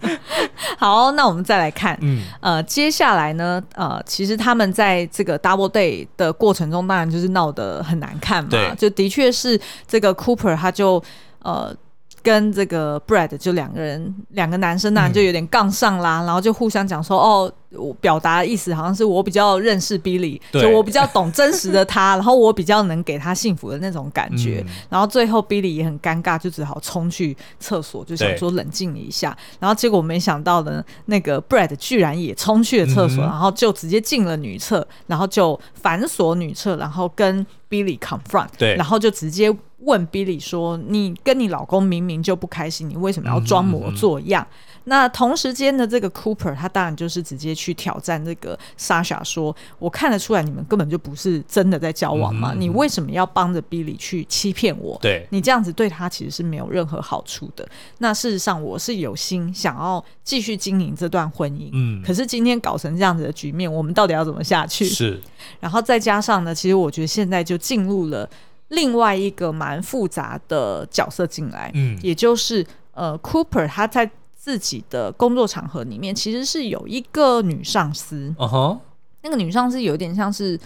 [0.78, 2.22] 好，那我们再来看，嗯。
[2.40, 8.74] 呃，接下来呢，呃，其实他们在这个 double day 的过程中，当然就是闹得很难看嘛，对。
[8.76, 11.02] 就的确是这个 Cooper 他就
[11.42, 11.74] 呃。
[12.22, 20.62] 跟这个 Brad 就两个人，两个男生呢、啊、就有点杠上啦，嗯、然后就互相讲说，哦，我表达的意思好像是我比较认识 Billy，对。
[20.62, 39.50] 就我比较懂真实的他， 然后我比较能给他幸福的那种感觉，嗯、然后最后 Billy 也很尴尬，就只好冲去厕所，就想说冷静一下，然后结果没想到呢，那个 Brad 居然也冲去了厕所，嗯、然后就直接进了女厕，然后就反锁女厕，然后跟 Billy confront，对，然后就直接。
[39.84, 54.98] 问 Billy 说：“你跟你老公明明就不开心，你为什么要装模作样？”嗯嗯嗯，那同时间的这个 Cooper，他当然就是直接去挑战这个 Sasha，说：“我看得出来你们根本就不是真的在交往嘛，你为什么要帮着 Billy 去欺骗我？
[55.00, 57.66] 对，你这样子对他其实是没有任何好处的。
[57.98, 64.84] 那事实上，我是有心想要继续经营这段婚姻，嗯，可是今天搞成这样子的局面，我们到底要怎么下去？
[64.84, 65.20] 是，
[65.60, 68.28] 然后再加上呢，其实我觉得现在就进入了。”
[68.72, 74.10] 另外一个蛮复杂的角色进来，嗯，也就是呃，Cooper 他在
[74.42, 78.80] 自己的工作场合里面其实是有一个女上司，哦吼，
[79.22, 80.58] 那个女上司有点像是。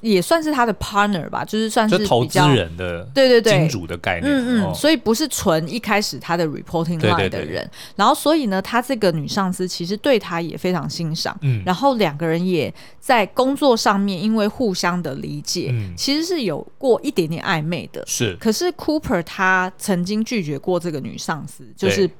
[0.00, 3.52] 也算是他的 partner 吧，就是算是投资人的对对对。
[3.56, 22.10] 金主的概念，嗯嗯，所以不是纯一开始他的 reporting line 的人，然后所以呢，他这个女上司其实对他也非常欣赏，嗯，然后两个人也在工作上面因为互相的理解，嗯，其实是有过一点点暧昧的，是，可是 Cooper 他曾经拒绝过这个女上司，就是。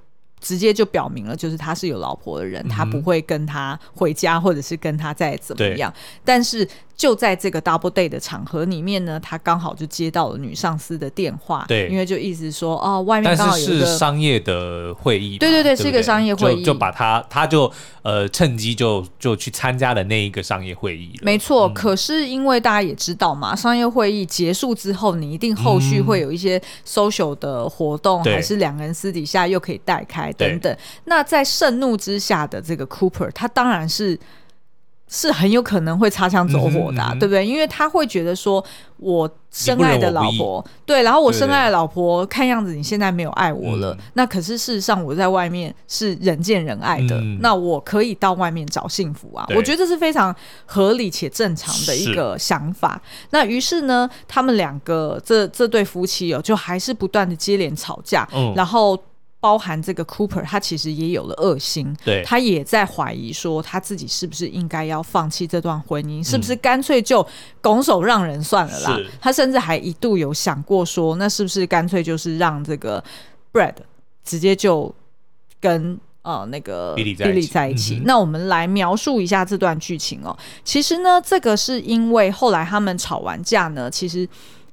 [0.46, 5.92] 直接就表明了，就是他是有老婆的人，嗯、他不会跟他回家，或者是跟他再怎么样。
[6.24, 21.68] 但是就在这个 double date 的场合里面呢，他刚好就接到了女上司的电话，对，因为就意思说哦，外面刚好有一个是商业的会议，对对对，是一个商业会议，就，就把他他就呃趁机就就去参加了那一个商业会议了，没错。
[21.68, 30.74] 嗯、可是因为大家也知道嘛，商业会议结束之后，你一定后续会有一些 social 的活动，嗯、还是两个人私底下又可以带开等等。
[31.04, 34.18] 那在盛怒之下的这个 Cooper，他当然是。
[35.08, 37.46] 是很有可能会擦枪走火的、啊，嗯嗯、对不对？
[37.46, 38.64] 因为他会觉得说，
[38.96, 43.94] 我深爱的老婆，对，然后我深爱的老婆，对对对，看样子你现在没有爱我了。
[43.94, 47.16] 嗯、那可是事实上，我在外面是人见人爱的。
[47.20, 49.46] 嗯、那我可以到外面找幸福啊！
[49.54, 53.00] 我觉得这是非常合理且正常的一个想法。
[53.30, 59.00] 那于是呢，他们两个这这对夫妻哦，就还是不断的接连吵架，嗯、然后。
[59.46, 67.24] 包含这个 Cooper，他其实也有了恶心，对，他也在怀疑说他自己是不是应该要放弃这段婚姻，嗯、是不是干脆就
[67.60, 68.98] 拱手让人算了啦？
[69.20, 73.00] 他甚至还一度有想过说，那是不是干脆就是让这个
[73.52, 73.76] Brad
[74.24, 74.92] 直接就
[75.60, 77.98] 跟呃那个 Billy 在一起？
[77.98, 80.36] 嗯、那我们来描述一下这段剧情哦。
[80.64, 84.28] 其实呢，这个是因为后来他们吵完架呢，其实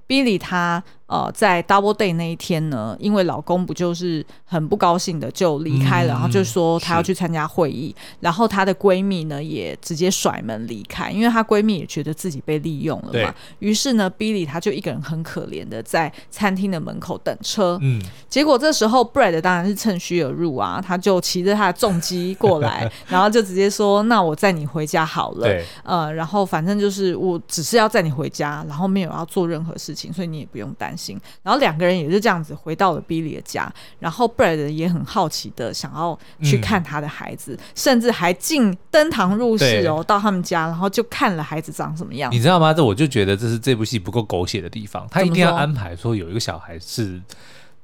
[0.07, 0.83] Billy 他。
[1.13, 13.11] 呃，在 double day 那一天呢，因为老公不就是很不高兴的就离开了，嗯、然后就说她要去参加会议，然后她的闺蜜呢也直接甩门离开，因为她闺蜜也觉得自己被利用了嘛。
[13.11, 17.77] 对于是呢，Billy 她就一个人很可怜的在餐厅的门口等车。
[17.83, 25.45] 嗯，结果这时候 Brad 当然是趁虚而入啊，他就骑着他的重机过来， 然后就直接说：“那我载你回家好了。
[25.45, 31.02] 对”呃，然后反正就是我只是要载你回家，然后没有要做任何事情，所以你也不用担心。
[31.41, 42.31] 然后两个人也是这样子回到了 Billy 的家，然后 Brad 也很好奇的想要去看他的孩子，嗯、甚至还进登堂入室哦，到他们家，然后就看了孩子长什么样。
[42.31, 42.73] 你知道吗？
[42.73, 47.19] 这我就觉得这是这部戏不够狗血的地方，他一定要安排说有一个小孩是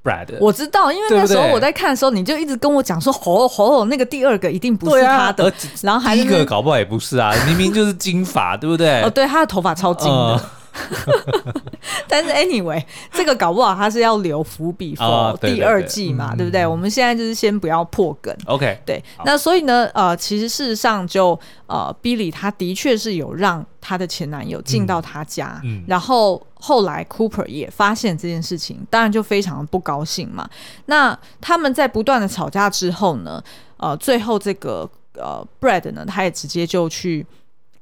[0.04, 0.28] Brad。
[0.40, 9.02] 我知道，因为那时候我在看的时候，你就一直跟我讲说，吼吼，那个第二个一定不是他的，啊、然后还第一个搞不好也不是啊，明明就是金发，对不对？
[9.04, 10.14] 哦，对，他的头发超金的。
[10.14, 10.42] 呃
[12.08, 16.66] 但是 anyway，这个搞不好他是要留伏笔 for 第二季嘛，对不对？
[16.66, 18.36] 我们现在就是先不要破梗。
[18.46, 19.04] OK，对。
[19.26, 30.50] 那所以呢，呃，其实事实上就呃，Billy 他的确是有让他的前男友进到他家，嗯嗯、然后后来 Cooper 也发现这件事情，当然就非常的不高兴嘛。
[30.88, 33.44] 那他们在不断的吵架之后呢，
[33.78, 37.26] 呃，最后这个呃 Brad 呢，他也直接就去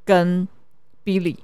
[0.04, 0.48] 跟
[1.06, 1.38] Billy。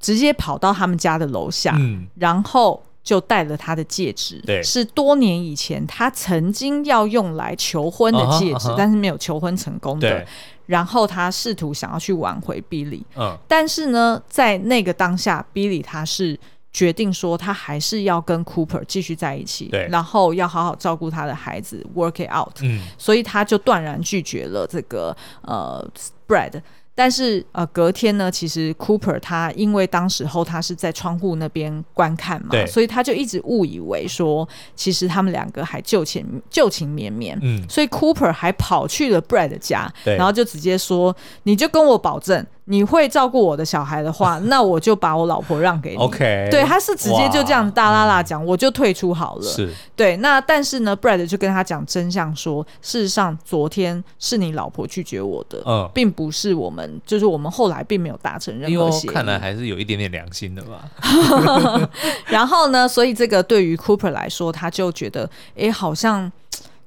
[0.00, 4.62] 直接跑到他们家的楼下，嗯、然后就戴了他的戒指，对。
[4.62, 8.74] 是多年以前他曾经要用来求婚的戒指，uh huh, uh huh.
[8.76, 10.26] 但是没有求婚成功的。
[10.66, 16.38] 然后他试图想要去挽回 Billy，嗯，但是呢，在那个当下，Billy 他是
[16.70, 25.82] 决定说他还是要跟 Cooper 继续在一起，对，然后要好好照顾他的孩子，work it out，嗯，所以他就断然拒绝了这个呃
[26.28, 26.60] Brad。
[26.98, 37.38] 但是呃，隔天呢，其实 Cooper 他因为当时候他是在窗户那边观看嘛，对所以他就一直误以为说，其实他们两个还旧情旧情绵绵。
[37.40, 45.96] 嗯，所以 Cooper 还跑去了 Brad 家，对然后就直接说：“你就跟我保证。”你会照顾我的小孩的话， 那我就把我老婆让给你。
[45.96, 49.42] OK，对，他是直接就这样大啦啦讲，我就退出好了。
[49.42, 50.16] 是，对。
[50.18, 59.10] 那但是呢，Brad 就跟他讲真相，说事实上昨天是你老婆拒绝我的，嗯，并不是我们，就是我们后来并没有达成任何协议。
[59.10, 60.84] 看来还是有一点点良心的吧。
[62.28, 66.30] 然后呢，所以这个对于 Cooper 来说，他就觉得，哎，好像。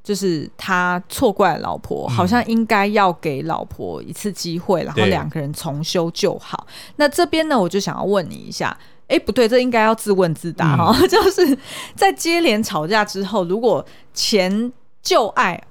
[0.03, 6.65] 就是他错怪老婆，好像应该要给老婆一次机会，嗯、然后两个人重修旧好。
[6.95, 11.57] 那这边呢，我就想要问你一下，哎，不对，这应该要自问自答哈，嗯、 就是
[11.95, 15.61] 在接连吵架之后，如果前旧爱。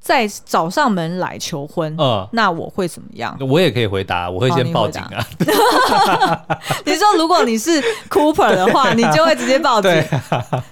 [0.00, 3.36] 再找上门来求婚，嗯，那我会怎么样？
[3.40, 5.24] 我也可以回答，我会先报警啊。
[5.38, 5.46] 你，
[6.92, 9.90] 你说如果你是 Cooper 的话， 你就会直接报警。
[9.90, 10.06] 对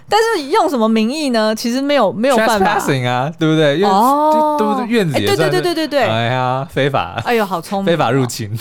[0.09, 1.55] 但是用什么名义呢？
[1.55, 2.73] 其实没有没有办法
[3.07, 3.83] 啊，对不对？
[3.85, 4.87] 哦，对不对？
[4.87, 6.03] 院子也对对对对对对。
[6.05, 7.21] 哎呀，非法！
[7.25, 8.59] 哎呦，好聪明，非法入侵。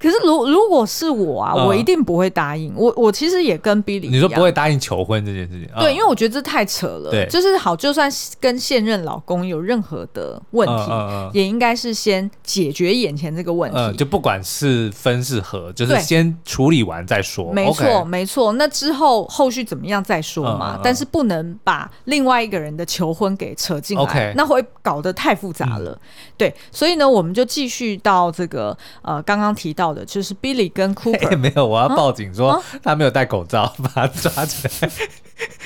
[0.00, 2.72] 可是，如如果是我啊，我一定不会答应。
[2.76, 5.68] 我我其实也跟 Billy，你说不会答应求婚这件事情？
[5.80, 7.10] 对，因为我觉得这太扯了。
[7.10, 10.92] 对，就是好，就算跟现任老公有任何的问题，
[11.32, 13.96] 也应该是先解决眼前这个问题。
[13.96, 17.52] 就不管是分是合，就是先处理完再说。
[17.52, 18.52] 没错，没错。
[18.52, 20.78] 那之后后续怎么样再说嘛？
[20.80, 26.00] 但是不能把另外一个人的求婚给扯进来，那会搞得太复杂了。
[26.36, 29.87] 对，所以呢，我们就继续到这个呃刚刚提到。
[29.88, 34.90] 到的，就是 Billy 跟 Cooper 没有，我要报警说他没有戴口罩， 把他抓起来，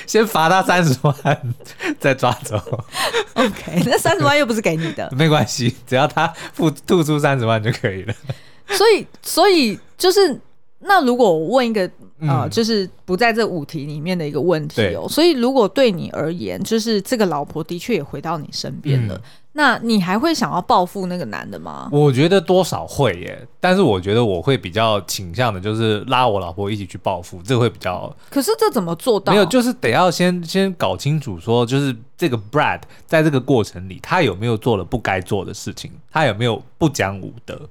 [0.07, 1.55] 先罚他三十万，
[1.99, 2.57] 再抓走。
[3.35, 8.15] OK，那三十万又不是给你的， 没关系，只要他付吐出三十万就可以了。
[8.69, 10.41] 所以，所以就是。
[10.85, 11.89] 那如果我问一个
[12.23, 19.21] 呃，就是不在这五题里面的一个问题哦，所以如果对你而言，就是这个老婆的确也回到你身边了，
[19.55, 21.89] 那你还会想要报复那个男的吗？
[21.93, 28.15] 我觉得多少会耶，但是我觉得我会比较倾向的就是拉我老婆一起去报复，这会比较。
[28.31, 29.33] 可是这怎么做到？
[29.33, 37.69] 没有，就是得要先先搞清楚说，就是这个 Brad 在这个过程里，他有没有做了不该做的事情，他有没有不讲武德。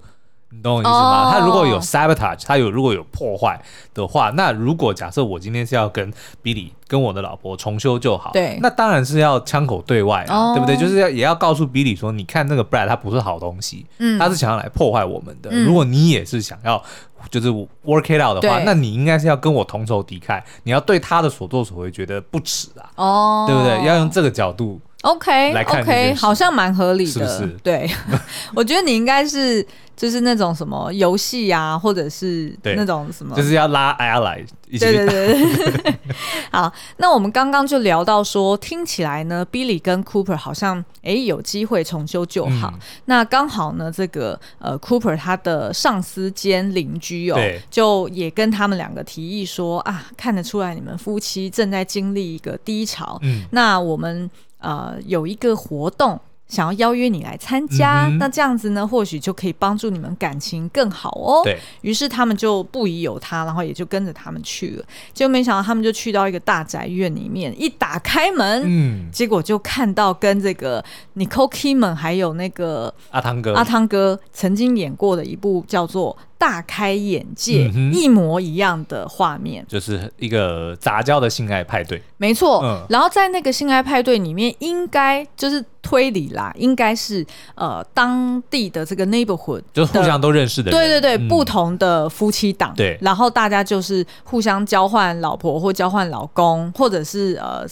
[0.53, 1.33] 你懂我意思吗？Oh.
[1.33, 3.59] 他如果有 sabotage，他有如果有破坏
[3.93, 6.11] 的话，那如果假设我今天是要跟
[6.43, 10.55] Billy 跟我的老婆重修就好，对，那当然是要枪口对外啊，oh.
[10.55, 10.75] 对不对？
[10.75, 15.49] 就是要也要告诉 Billy 说，你看那个 Brad 他不是好东西，嗯，他是想要来破坏我们的。
[15.51, 16.83] 嗯、如果你也是想要
[17.29, 17.47] 就是
[17.85, 23.49] work it out 的话，那你应该是要跟我同仇敌忾，你要对他的所作所为觉得不耻啊，哦，oh.
[23.49, 23.87] 对不对？
[23.87, 27.47] 要用这个角度 OK OK，好像蛮合理的，是不是？
[27.63, 27.89] 对，
[28.53, 29.65] 我觉得你应该是。
[30.01, 34.83] 就是那种什么游戏啊，或者是那种什么，就是要拉 ally 一起。
[34.83, 35.95] 对对对。
[36.51, 42.71] 好，那我们刚刚就聊到说，听起来呢，Billy 跟 Cooper 好像哎有机会重修旧好。
[42.73, 47.37] 嗯、那刚好呢，这个呃 Cooper 他的上司兼邻居哦，
[47.69, 53.19] 就也跟他们两个提议说啊，看得出来你们夫妻正在经历一个低潮。
[53.21, 53.43] 嗯。
[53.51, 54.27] 那我们
[54.57, 56.19] 呃有一个活动。
[56.51, 61.41] 想要邀约你来参加，嗯、那这样子呢，或许就可以帮助你们感情更好哦。
[61.45, 64.85] 对，于是他们就不疑有他，然后也就跟着他们去了。
[65.13, 70.83] 结果没想到，他们就去到一个大宅院里面，一打开门，嗯，结果就看到跟这个
[71.15, 76.17] Nicole Kidman 还有那个阿汤哥，阿汤哥曾经演过的一部叫做。
[76.41, 82.01] 大开眼界，嗯、一模一样的画面，就是一个杂交的性爱派对。
[82.17, 87.23] 没错，嗯、然后在那个性爱派对里面，应该就是推理啦，应该是
[87.53, 90.79] 呃当地的这个 neighborhood，就是互相都认识的人。
[90.79, 92.73] 对对对，嗯、不同的夫妻档。
[92.75, 97.67] 对，然后大家就是互相交换老婆或交换老公，或者是呃。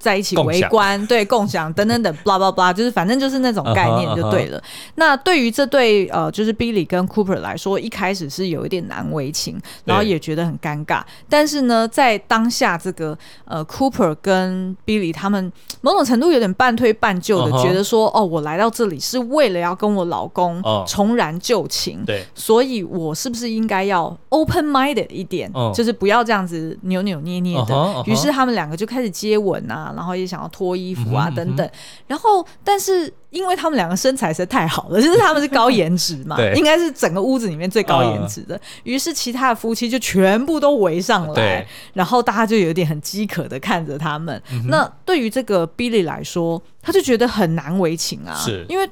[0.00, 4.58] 在一起围观，共对共享等等等，blah blah blah，就是反正就是那种概念就对了。
[4.58, 4.92] Uh huh, uh huh.
[4.94, 11.02] 那对于这对呃，就是 Billy 跟 Cooper 来说，一开始是有一点难为情，然后也觉得很尴尬。
[11.28, 17.62] 但是呢，在当下这个呃，Cooper 跟 Billy 他们某种程度有点半推半就的，uh huh.
[17.62, 22.26] 觉得说，哦，我来到这里是为了要跟我老公重燃旧情，对、uh，huh.
[22.34, 25.74] 所以我是不是应该要 open minded 一点，uh huh.
[25.74, 27.74] 就是不要这样子扭扭捏捏的。
[28.06, 28.20] 于、uh uh.
[28.20, 29.74] 是他们两个就开始接吻啊。
[29.74, 31.68] 啊，然后也想要脱衣服啊，等等。
[32.06, 38.60] 然后，但是因为他们两个身材实在太好了，就是他们是高颜值嘛， 应该是整个屋子里面最高颜值的。
[38.82, 44.42] 于是，其他的夫妻就全部都围上来，然后大家就有点很饥渴的看着他们。
[44.50, 48.88] 嗯、那对于这个 Billy 来说，他就觉得很难为情啊，是因为。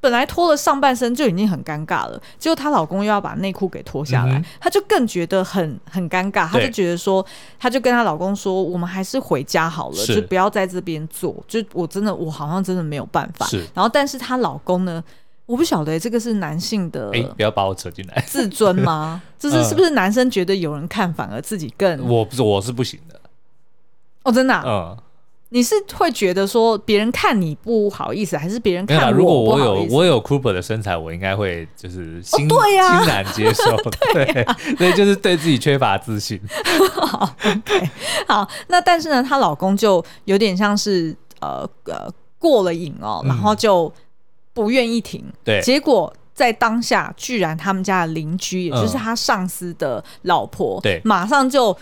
[0.00, 6.46] 本来脱了上半身就已经很尴尬了，结果她老公又要把内裤给脱下来，她、嗯、就更觉得很很尴尬。
[6.46, 7.26] 她就觉得说，
[7.58, 13.44] 她就跟她老公说：“我们还是回家好了，就不要在这边做。”就我真的，我好像真的没有办法。
[13.46, 15.02] 是然后，但是她老公呢，
[15.48, 19.22] 我不晓得这个是男性的，哎，不要把我扯进来，自尊吗？
[19.40, 22.06] 就是是不是男生觉得有人看反而自己更……
[22.06, 23.18] 我不是，我是不行的。
[24.24, 24.96] 哦，真的、啊，嗯。
[25.50, 29.10] 你是会觉得说别人看你不好意思，还是别人看？
[29.10, 33.74] 如果我有我有 Cooper 的身材，我应该会就是欣、哦对啊、欣然接受。
[34.12, 36.38] 对、啊，所以就是对自己缺乏自信。
[37.00, 37.90] 好，OK，
[38.26, 42.06] 好，那但是呢，她老公就有点像是呃呃
[42.38, 43.90] 过了瘾哦，然后就
[44.62, 45.24] 不愿意停。
[45.44, 51.76] 对、嗯，结果在当下，居然他们家的邻居，也就是他上司的老婆，对、嗯，马上就。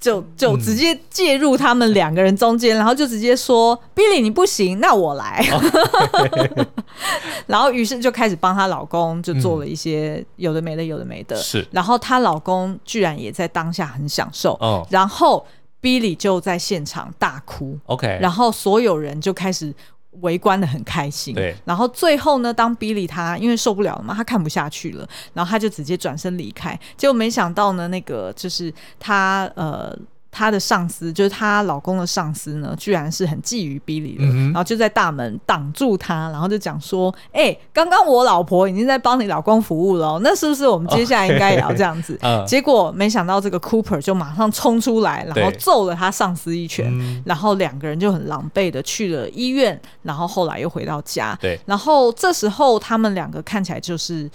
[0.00, 5.42] 就就直接介入他们两个人中间，嗯、然后就直接说：“Billy，你不行，那我来。
[5.50, 6.66] 哦”
[7.48, 11.34] 然后于是就开始帮她老公，就做了一些有的没的，有的没的。
[11.36, 14.52] 是，然后她老公居然也在当下很享受。
[14.60, 15.46] 哦，然后
[15.80, 17.78] Billy 就在现场大哭。
[17.86, 19.74] OK，然后所有人就开始。
[20.20, 21.54] 围观的很开心，对。
[21.64, 26.78] 然后最后呢，当 Billy 他因为受不了了嘛，他看不下去了，然后他就直接转身离开。
[26.96, 29.96] 结果没想到呢，那个就是他呃。
[30.34, 42.44] 她的上司就是她老公的上司呢，居然是很觊觎 Billy 的，嗯、然后就在大门挡住他，然后就讲说：“哎、欸，刚刚我老婆已经在帮你老公服务了，那是不是我们接下来应该也要这样子？” Okay.
[42.48, 51.38] 结果没想到这个 Cooper 就马上冲出来，然后揍了他上司一拳，对然后两个人就很狼狈的去了医院，然后后来又回到家。
[51.40, 54.28] 对，然后这时候他们两个看起来就是。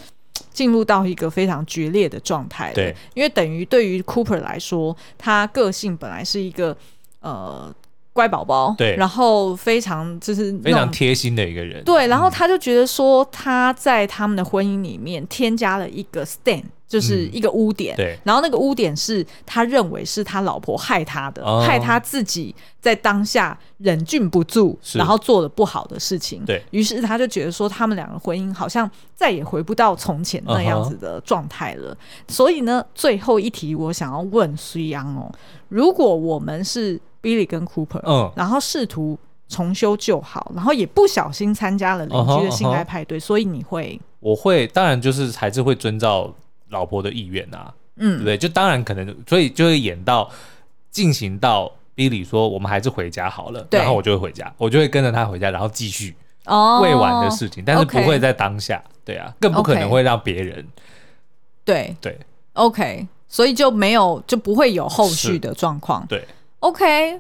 [0.59, 2.73] 进入到一个非常决裂的状态。
[2.73, 6.75] 对，因为等于对于 Cooper 来说，他个性本来是一个
[7.21, 7.73] 呃。
[8.11, 31.95] 乖宝宝，对，然后非常就是非常贴心的一个人，对，然后他就觉得说他在他们的婚姻里面添加了一个 stain，就是一个污点，对，然后那个污点是他认为是他老婆害他的，害他自己在当下忍俊不住，然后做了不好的事情，对，于是他就觉得说他们两个婚姻好像再也回不到从前那样子的状态了，
[32.27, 35.31] 所以呢，最后一题我想要问苏央哦，
[35.67, 39.15] 如果我们是 Billy 跟 Cooper，嗯，然后试图
[39.47, 44.01] 重修旧好，然后也不小心参加了邻居的性爱派对，嗯，所以你会？
[44.21, 46.33] 我会，当然就是还是会遵照
[46.69, 48.37] 老婆的意愿啊，嗯，对不对？
[48.37, 50.29] 就当然可能，所以就会演到
[50.91, 56.15] 进行到 Billy 说我们还是回家好了，然后我就会回家，我就会跟着他回家，然后继续
[56.45, 56.79] 哦。
[56.81, 60.65] 未完的事情，但是不会在当下，对啊，更不可能会让别人，
[61.65, 61.95] 对。
[62.01, 62.17] 对
[62.53, 66.25] ，OK，所以就没有就不会有后续的状况，对。
[66.59, 67.19] OK，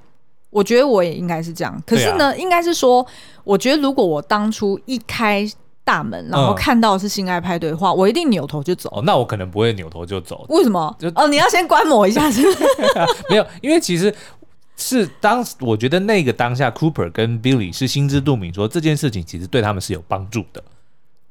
[0.49, 1.81] 我觉得我也应该是这样。
[1.87, 3.05] 可是呢，啊、应该是说，
[3.43, 5.49] 我觉得如果我当初一开
[5.89, 8.87] 大门，然后看到是性爱派对的话，嗯、我一定扭头就走。
[8.93, 10.45] 哦，那我可能不会扭头就走。
[10.49, 10.95] 为什么？
[10.99, 12.63] 就哦，你要先观摩一下是不是？
[13.27, 14.13] 没有，因为其实
[14.77, 20.63] 是当我觉得那个当下，Cooper 跟 Billy 是心知肚明，说这件事情其实对他们是有帮助的。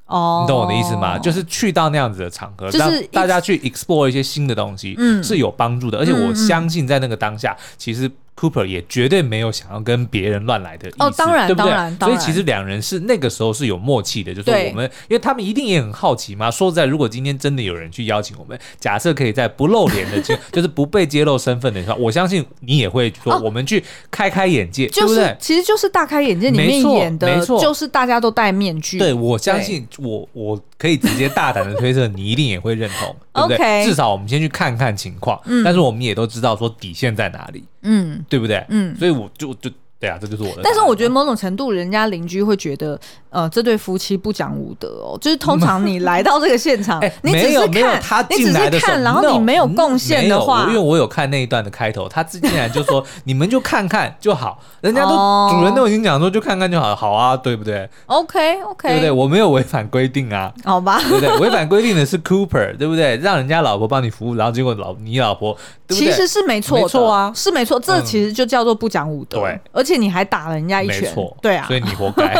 [0.07, 1.17] 哦，你懂我的意思吗？
[1.17, 5.97] 就是去到那样子的场合，让大家去 explore 一些新的东西，嗯，是有帮助的。
[5.97, 8.11] 而且我相信在那个当下，其实。
[8.39, 11.69] Cooper 也绝对没有想要跟别人乱来的意思，哦，当然，对不对？
[11.71, 16.49] 当然，所以其实两人是那个时候是有默契的，就是我们，因为他们一定也很好奇嘛。
[16.49, 20.21] 说实在，如果今天真的有人去邀请我们，假设可以在不露脸的，
[20.53, 25.35] 就是不被揭露身份的时候，我相信你也会说，我们去开开眼界，对不对？
[25.37, 28.97] 其实就是大开眼界里面演的，没错，就是大家都戴面具。
[28.97, 33.15] 对，我相信，我我可以直接大胆的推测，你一定也会认同，
[33.47, 33.85] 对不对？
[33.85, 37.63] 至少我们先去看看情况，但是我们也都知道说底线在哪里。
[37.81, 38.65] 嗯，对不对？
[38.69, 39.69] 嗯，所以我就就
[39.99, 40.61] 对啊，这就是我的。
[40.63, 42.97] 但是我觉得某种程度，人家邻居会觉得，
[43.29, 45.17] 呃，这对夫妻不讲武德哦。
[45.19, 54.63] 就是通常你来到这个现场， 你只是看，他进来的时候，然后你没有贡献的话，因为我有看那一段的开头，他竟然就说， 你们就看看就好。
[54.79, 55.09] 人家都
[55.51, 59.11] 主人都已经讲说，就看看就好，好啊，对不对？OK OK，对不对？
[59.11, 60.97] 我没有违反规定啊，好吧？
[61.03, 61.37] 对不对？
[61.39, 63.17] 违反规定的是 Cooper，对不对？
[63.17, 65.57] 让人家老婆帮你服务，然后结果老你老婆。
[65.89, 67.79] 其实是没错，没错啊，是没错。
[67.79, 69.39] 这其实就叫做不讲武德。
[69.39, 72.35] 对，而且你还打了人家一拳，对啊，所以你活该。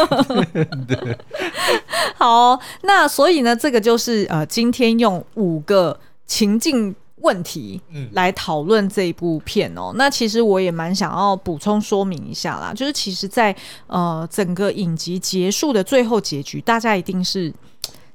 [2.15, 7.81] 好，那所以呢，这个就是呃，今天用五个情境问题
[8.11, 9.91] 来讨论这一部片哦。
[9.95, 13.55] 那其实我也蛮想要补充说明一下啦，就是其实，在
[13.87, 17.53] 呃整个影集结束的最后结局，大家一定是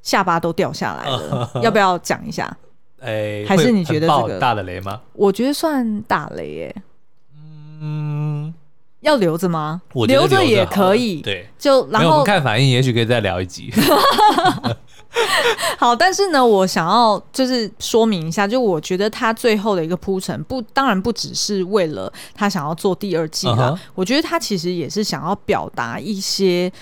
[0.03, 1.51] 下巴都掉下来了。
[1.63, 2.55] 要不要讲一下？
[3.01, 5.01] 哎，还是你觉得这个大的雷吗？
[5.13, 6.75] 我觉得算大雷耶。
[7.87, 8.24] 嗯，
[9.05, 9.81] 要留着吗？
[10.09, 11.23] 留着也可以。
[11.23, 13.73] 对，就然后我们看反应，也许可以再聊一集。
[15.79, 23.71] 好，但是呢，我想要就是说明一下，就我觉得他最后的一个铺陈，不，当然不只是为了他想要做第二季了。
[23.71, 23.79] Uh huh.
[23.95, 26.73] 我觉得他其实也是想要表达一些，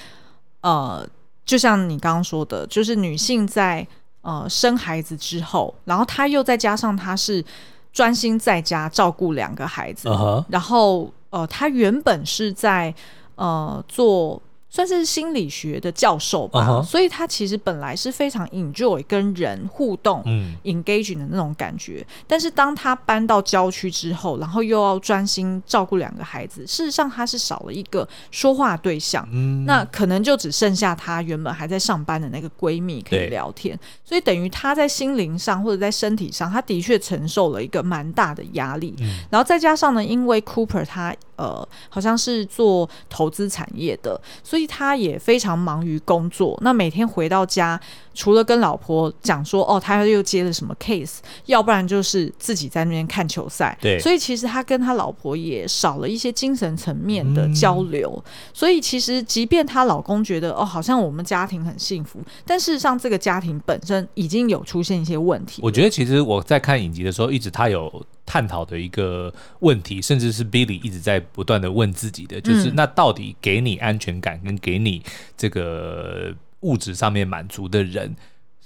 [0.62, 1.06] 呃，
[1.44, 3.86] 就像你刚刚说的，就是女性在。
[4.24, 7.44] 呃，生孩子之后，然后他又再加上他是
[7.92, 10.44] 专心在家照顾两个孩子，uh huh.
[10.48, 12.94] 然后哦，他原本是在
[13.34, 14.40] 呃做。
[14.74, 16.82] 算是心理学的教授吧，uh huh.
[16.82, 22.02] 所以他其实本来是非常 enjoy 跟人互动、嗯、engaging 的那种感觉。
[22.26, 29.28] 但是当他搬到郊区之后，然后又要专心照顾两个孩子，事实上他是少了一个说话对象。
[29.30, 33.78] 嗯、那可能就只剩下他原本还在上班的那个闺蜜可以聊天。
[34.02, 38.94] 所以等于他在心灵上或者在身体上，他的确承受了一个蛮大的压力。
[39.00, 41.14] 嗯、然后再加上呢，因为 Cooper 他。
[41.36, 46.58] 呃，好像是做投资产业的，所以他也非常忙于工作。
[46.62, 47.80] 那每天回到家，
[48.14, 53.76] 除了跟老婆讲说，哦，他又接了什么 case，要不然就是自己在那边看球赛。
[53.80, 58.12] 对，所以其实他跟他老婆也少了一些精神层面的交流。
[58.24, 65.60] 嗯、所以其实，即便她老公觉得，哦，好像我们家庭很幸福，但事实上，这个家庭本身已经有出现一些问题。
[65.62, 68.04] 我觉得，其实我在看影集的时候，一直他有。
[68.32, 75.02] 探讨的一个问题，甚至是 Billy 一直在不断的问自己的，就是那到底给你安全感跟给你
[75.36, 78.16] 这个物质上面满足的人，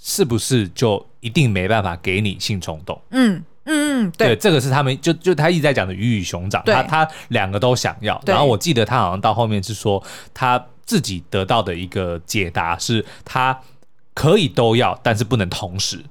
[0.00, 2.96] 是不是就一定没办法给你性冲动？
[3.10, 8.22] 嗯嗯嗯，对，对，这个是他们就就他一直在讲的鱼与熊掌，他他两个都想要。
[8.24, 10.00] 然后我记得他好像到后面是说，
[10.32, 13.60] 他自己得到的一个解答是他。
[14.14, 16.02] 可以都要，但是不能同时。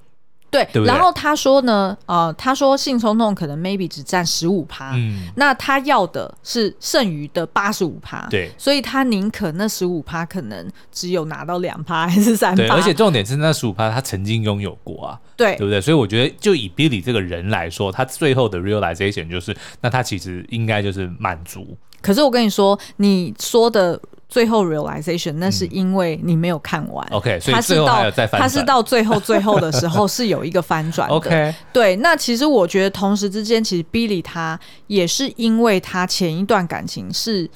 [0.55, 15.81] 对，对对，然后他说呢，呃，他说性冲动可能 maybe 只占十五趴，嗯，那他要的是剩余的八十五趴，对，所以他宁可那十五趴可能只有拿到两趴 还是三趴，对，而且重点是那十五趴他曾经拥有过啊，对，对不对？
[15.81, 21.77] 所以我觉得就以 Billy 这个人来说，他最后的 realization 就是，那他其实应该就是满足。
[22.01, 23.99] 可是我跟你说，你说的。
[24.27, 27.05] 最后 realization，那是因为你没有看完。
[27.11, 28.41] 嗯、OK，所以最后还有再翻转。
[28.41, 31.13] 他是到最后最后的时候是有一个翻转的。
[31.15, 31.95] OK，对。
[31.97, 37.49] 那其实我觉得同时之间，其实 Billy 他也是因为他前一段感情是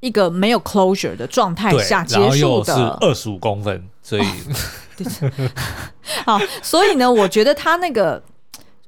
[0.00, 4.28] 一个没有 closure 的状态下结束的，二十五公分，所以、哦、
[6.26, 8.22] 好，所以呢，我觉得他那个。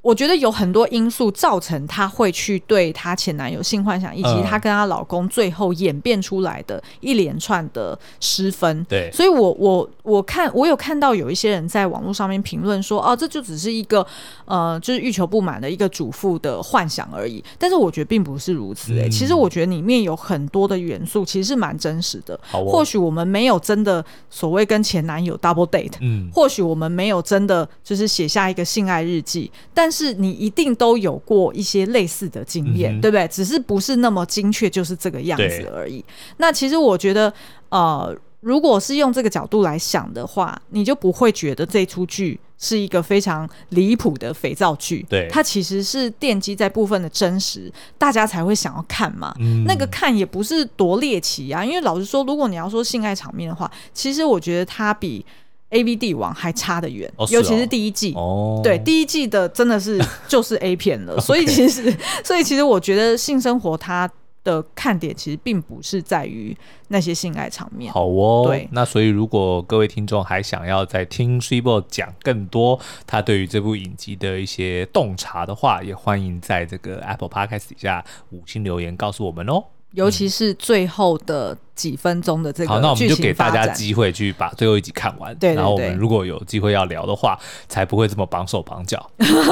[0.06, 8.84] 我觉得有很多因素造成她会去对她前男友性幻想，以及她跟她老公最后演变出来的一连串的失分。
[8.84, 14.06] 对，所以我我我看我有看到有一些人在网络上面评论说，哦，这就只是一个
[14.44, 17.42] 呃，就是欲求不满的一个主妇的幻想而已。
[17.58, 22.38] 但是我觉得并不是如此诶、欸，嗯、其实我觉得里面有很多的元素其实是蛮真实的。
[22.52, 29.95] 哦、或许我们没有真的所谓跟前男友 double date，嗯，或许我们没有真的就是写下一个性爱日记，但是。
[29.96, 33.26] 是你一定都有过一些类似的经验，嗯、对不对？
[33.28, 36.04] 只是不是那么精确，就是这个样子而已。
[36.36, 37.32] 那其实我觉得，
[37.70, 45.04] 呃，如果是用这个角度来想的话，你就不会觉得这出剧是一个非常离谱的肥皂剧。
[45.08, 49.34] 对，它其实是奠基在部分的真实，大家才会想要看嘛。
[49.40, 55.24] 嗯、那个看也不是多猎奇啊，因为老实说，如果你要说性爱场面的话，其实我觉得它比。
[55.70, 58.12] A V 帝王还差得远，尤其是第一季。
[58.14, 61.94] 哦，对，第一季的真的是 就是 A 片了，所以其实，
[62.24, 64.08] 所以其实我觉得性生活它
[64.44, 66.56] 的看点其实并不是在于
[66.88, 67.92] 那些性爱场面。
[67.92, 79.64] 好哦，对，那所以如果各位听众还想要再听 Switchble 讲更多他对于这部影集的一些洞察的话，也欢迎在这个 Apple Podcast 底下五星留言告诉我们哦。
[79.96, 85.34] 尤其是最后的几分钟的这个，好，那我们就给大家机会去把最后一集看完。
[85.36, 89.10] 对，对，对，然后我们如果有机会要聊的话，才不会这么绑手绑脚。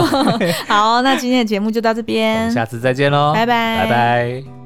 [0.69, 4.64] 好，那今天的节目就到这边，下次再见喽，拜拜，拜拜。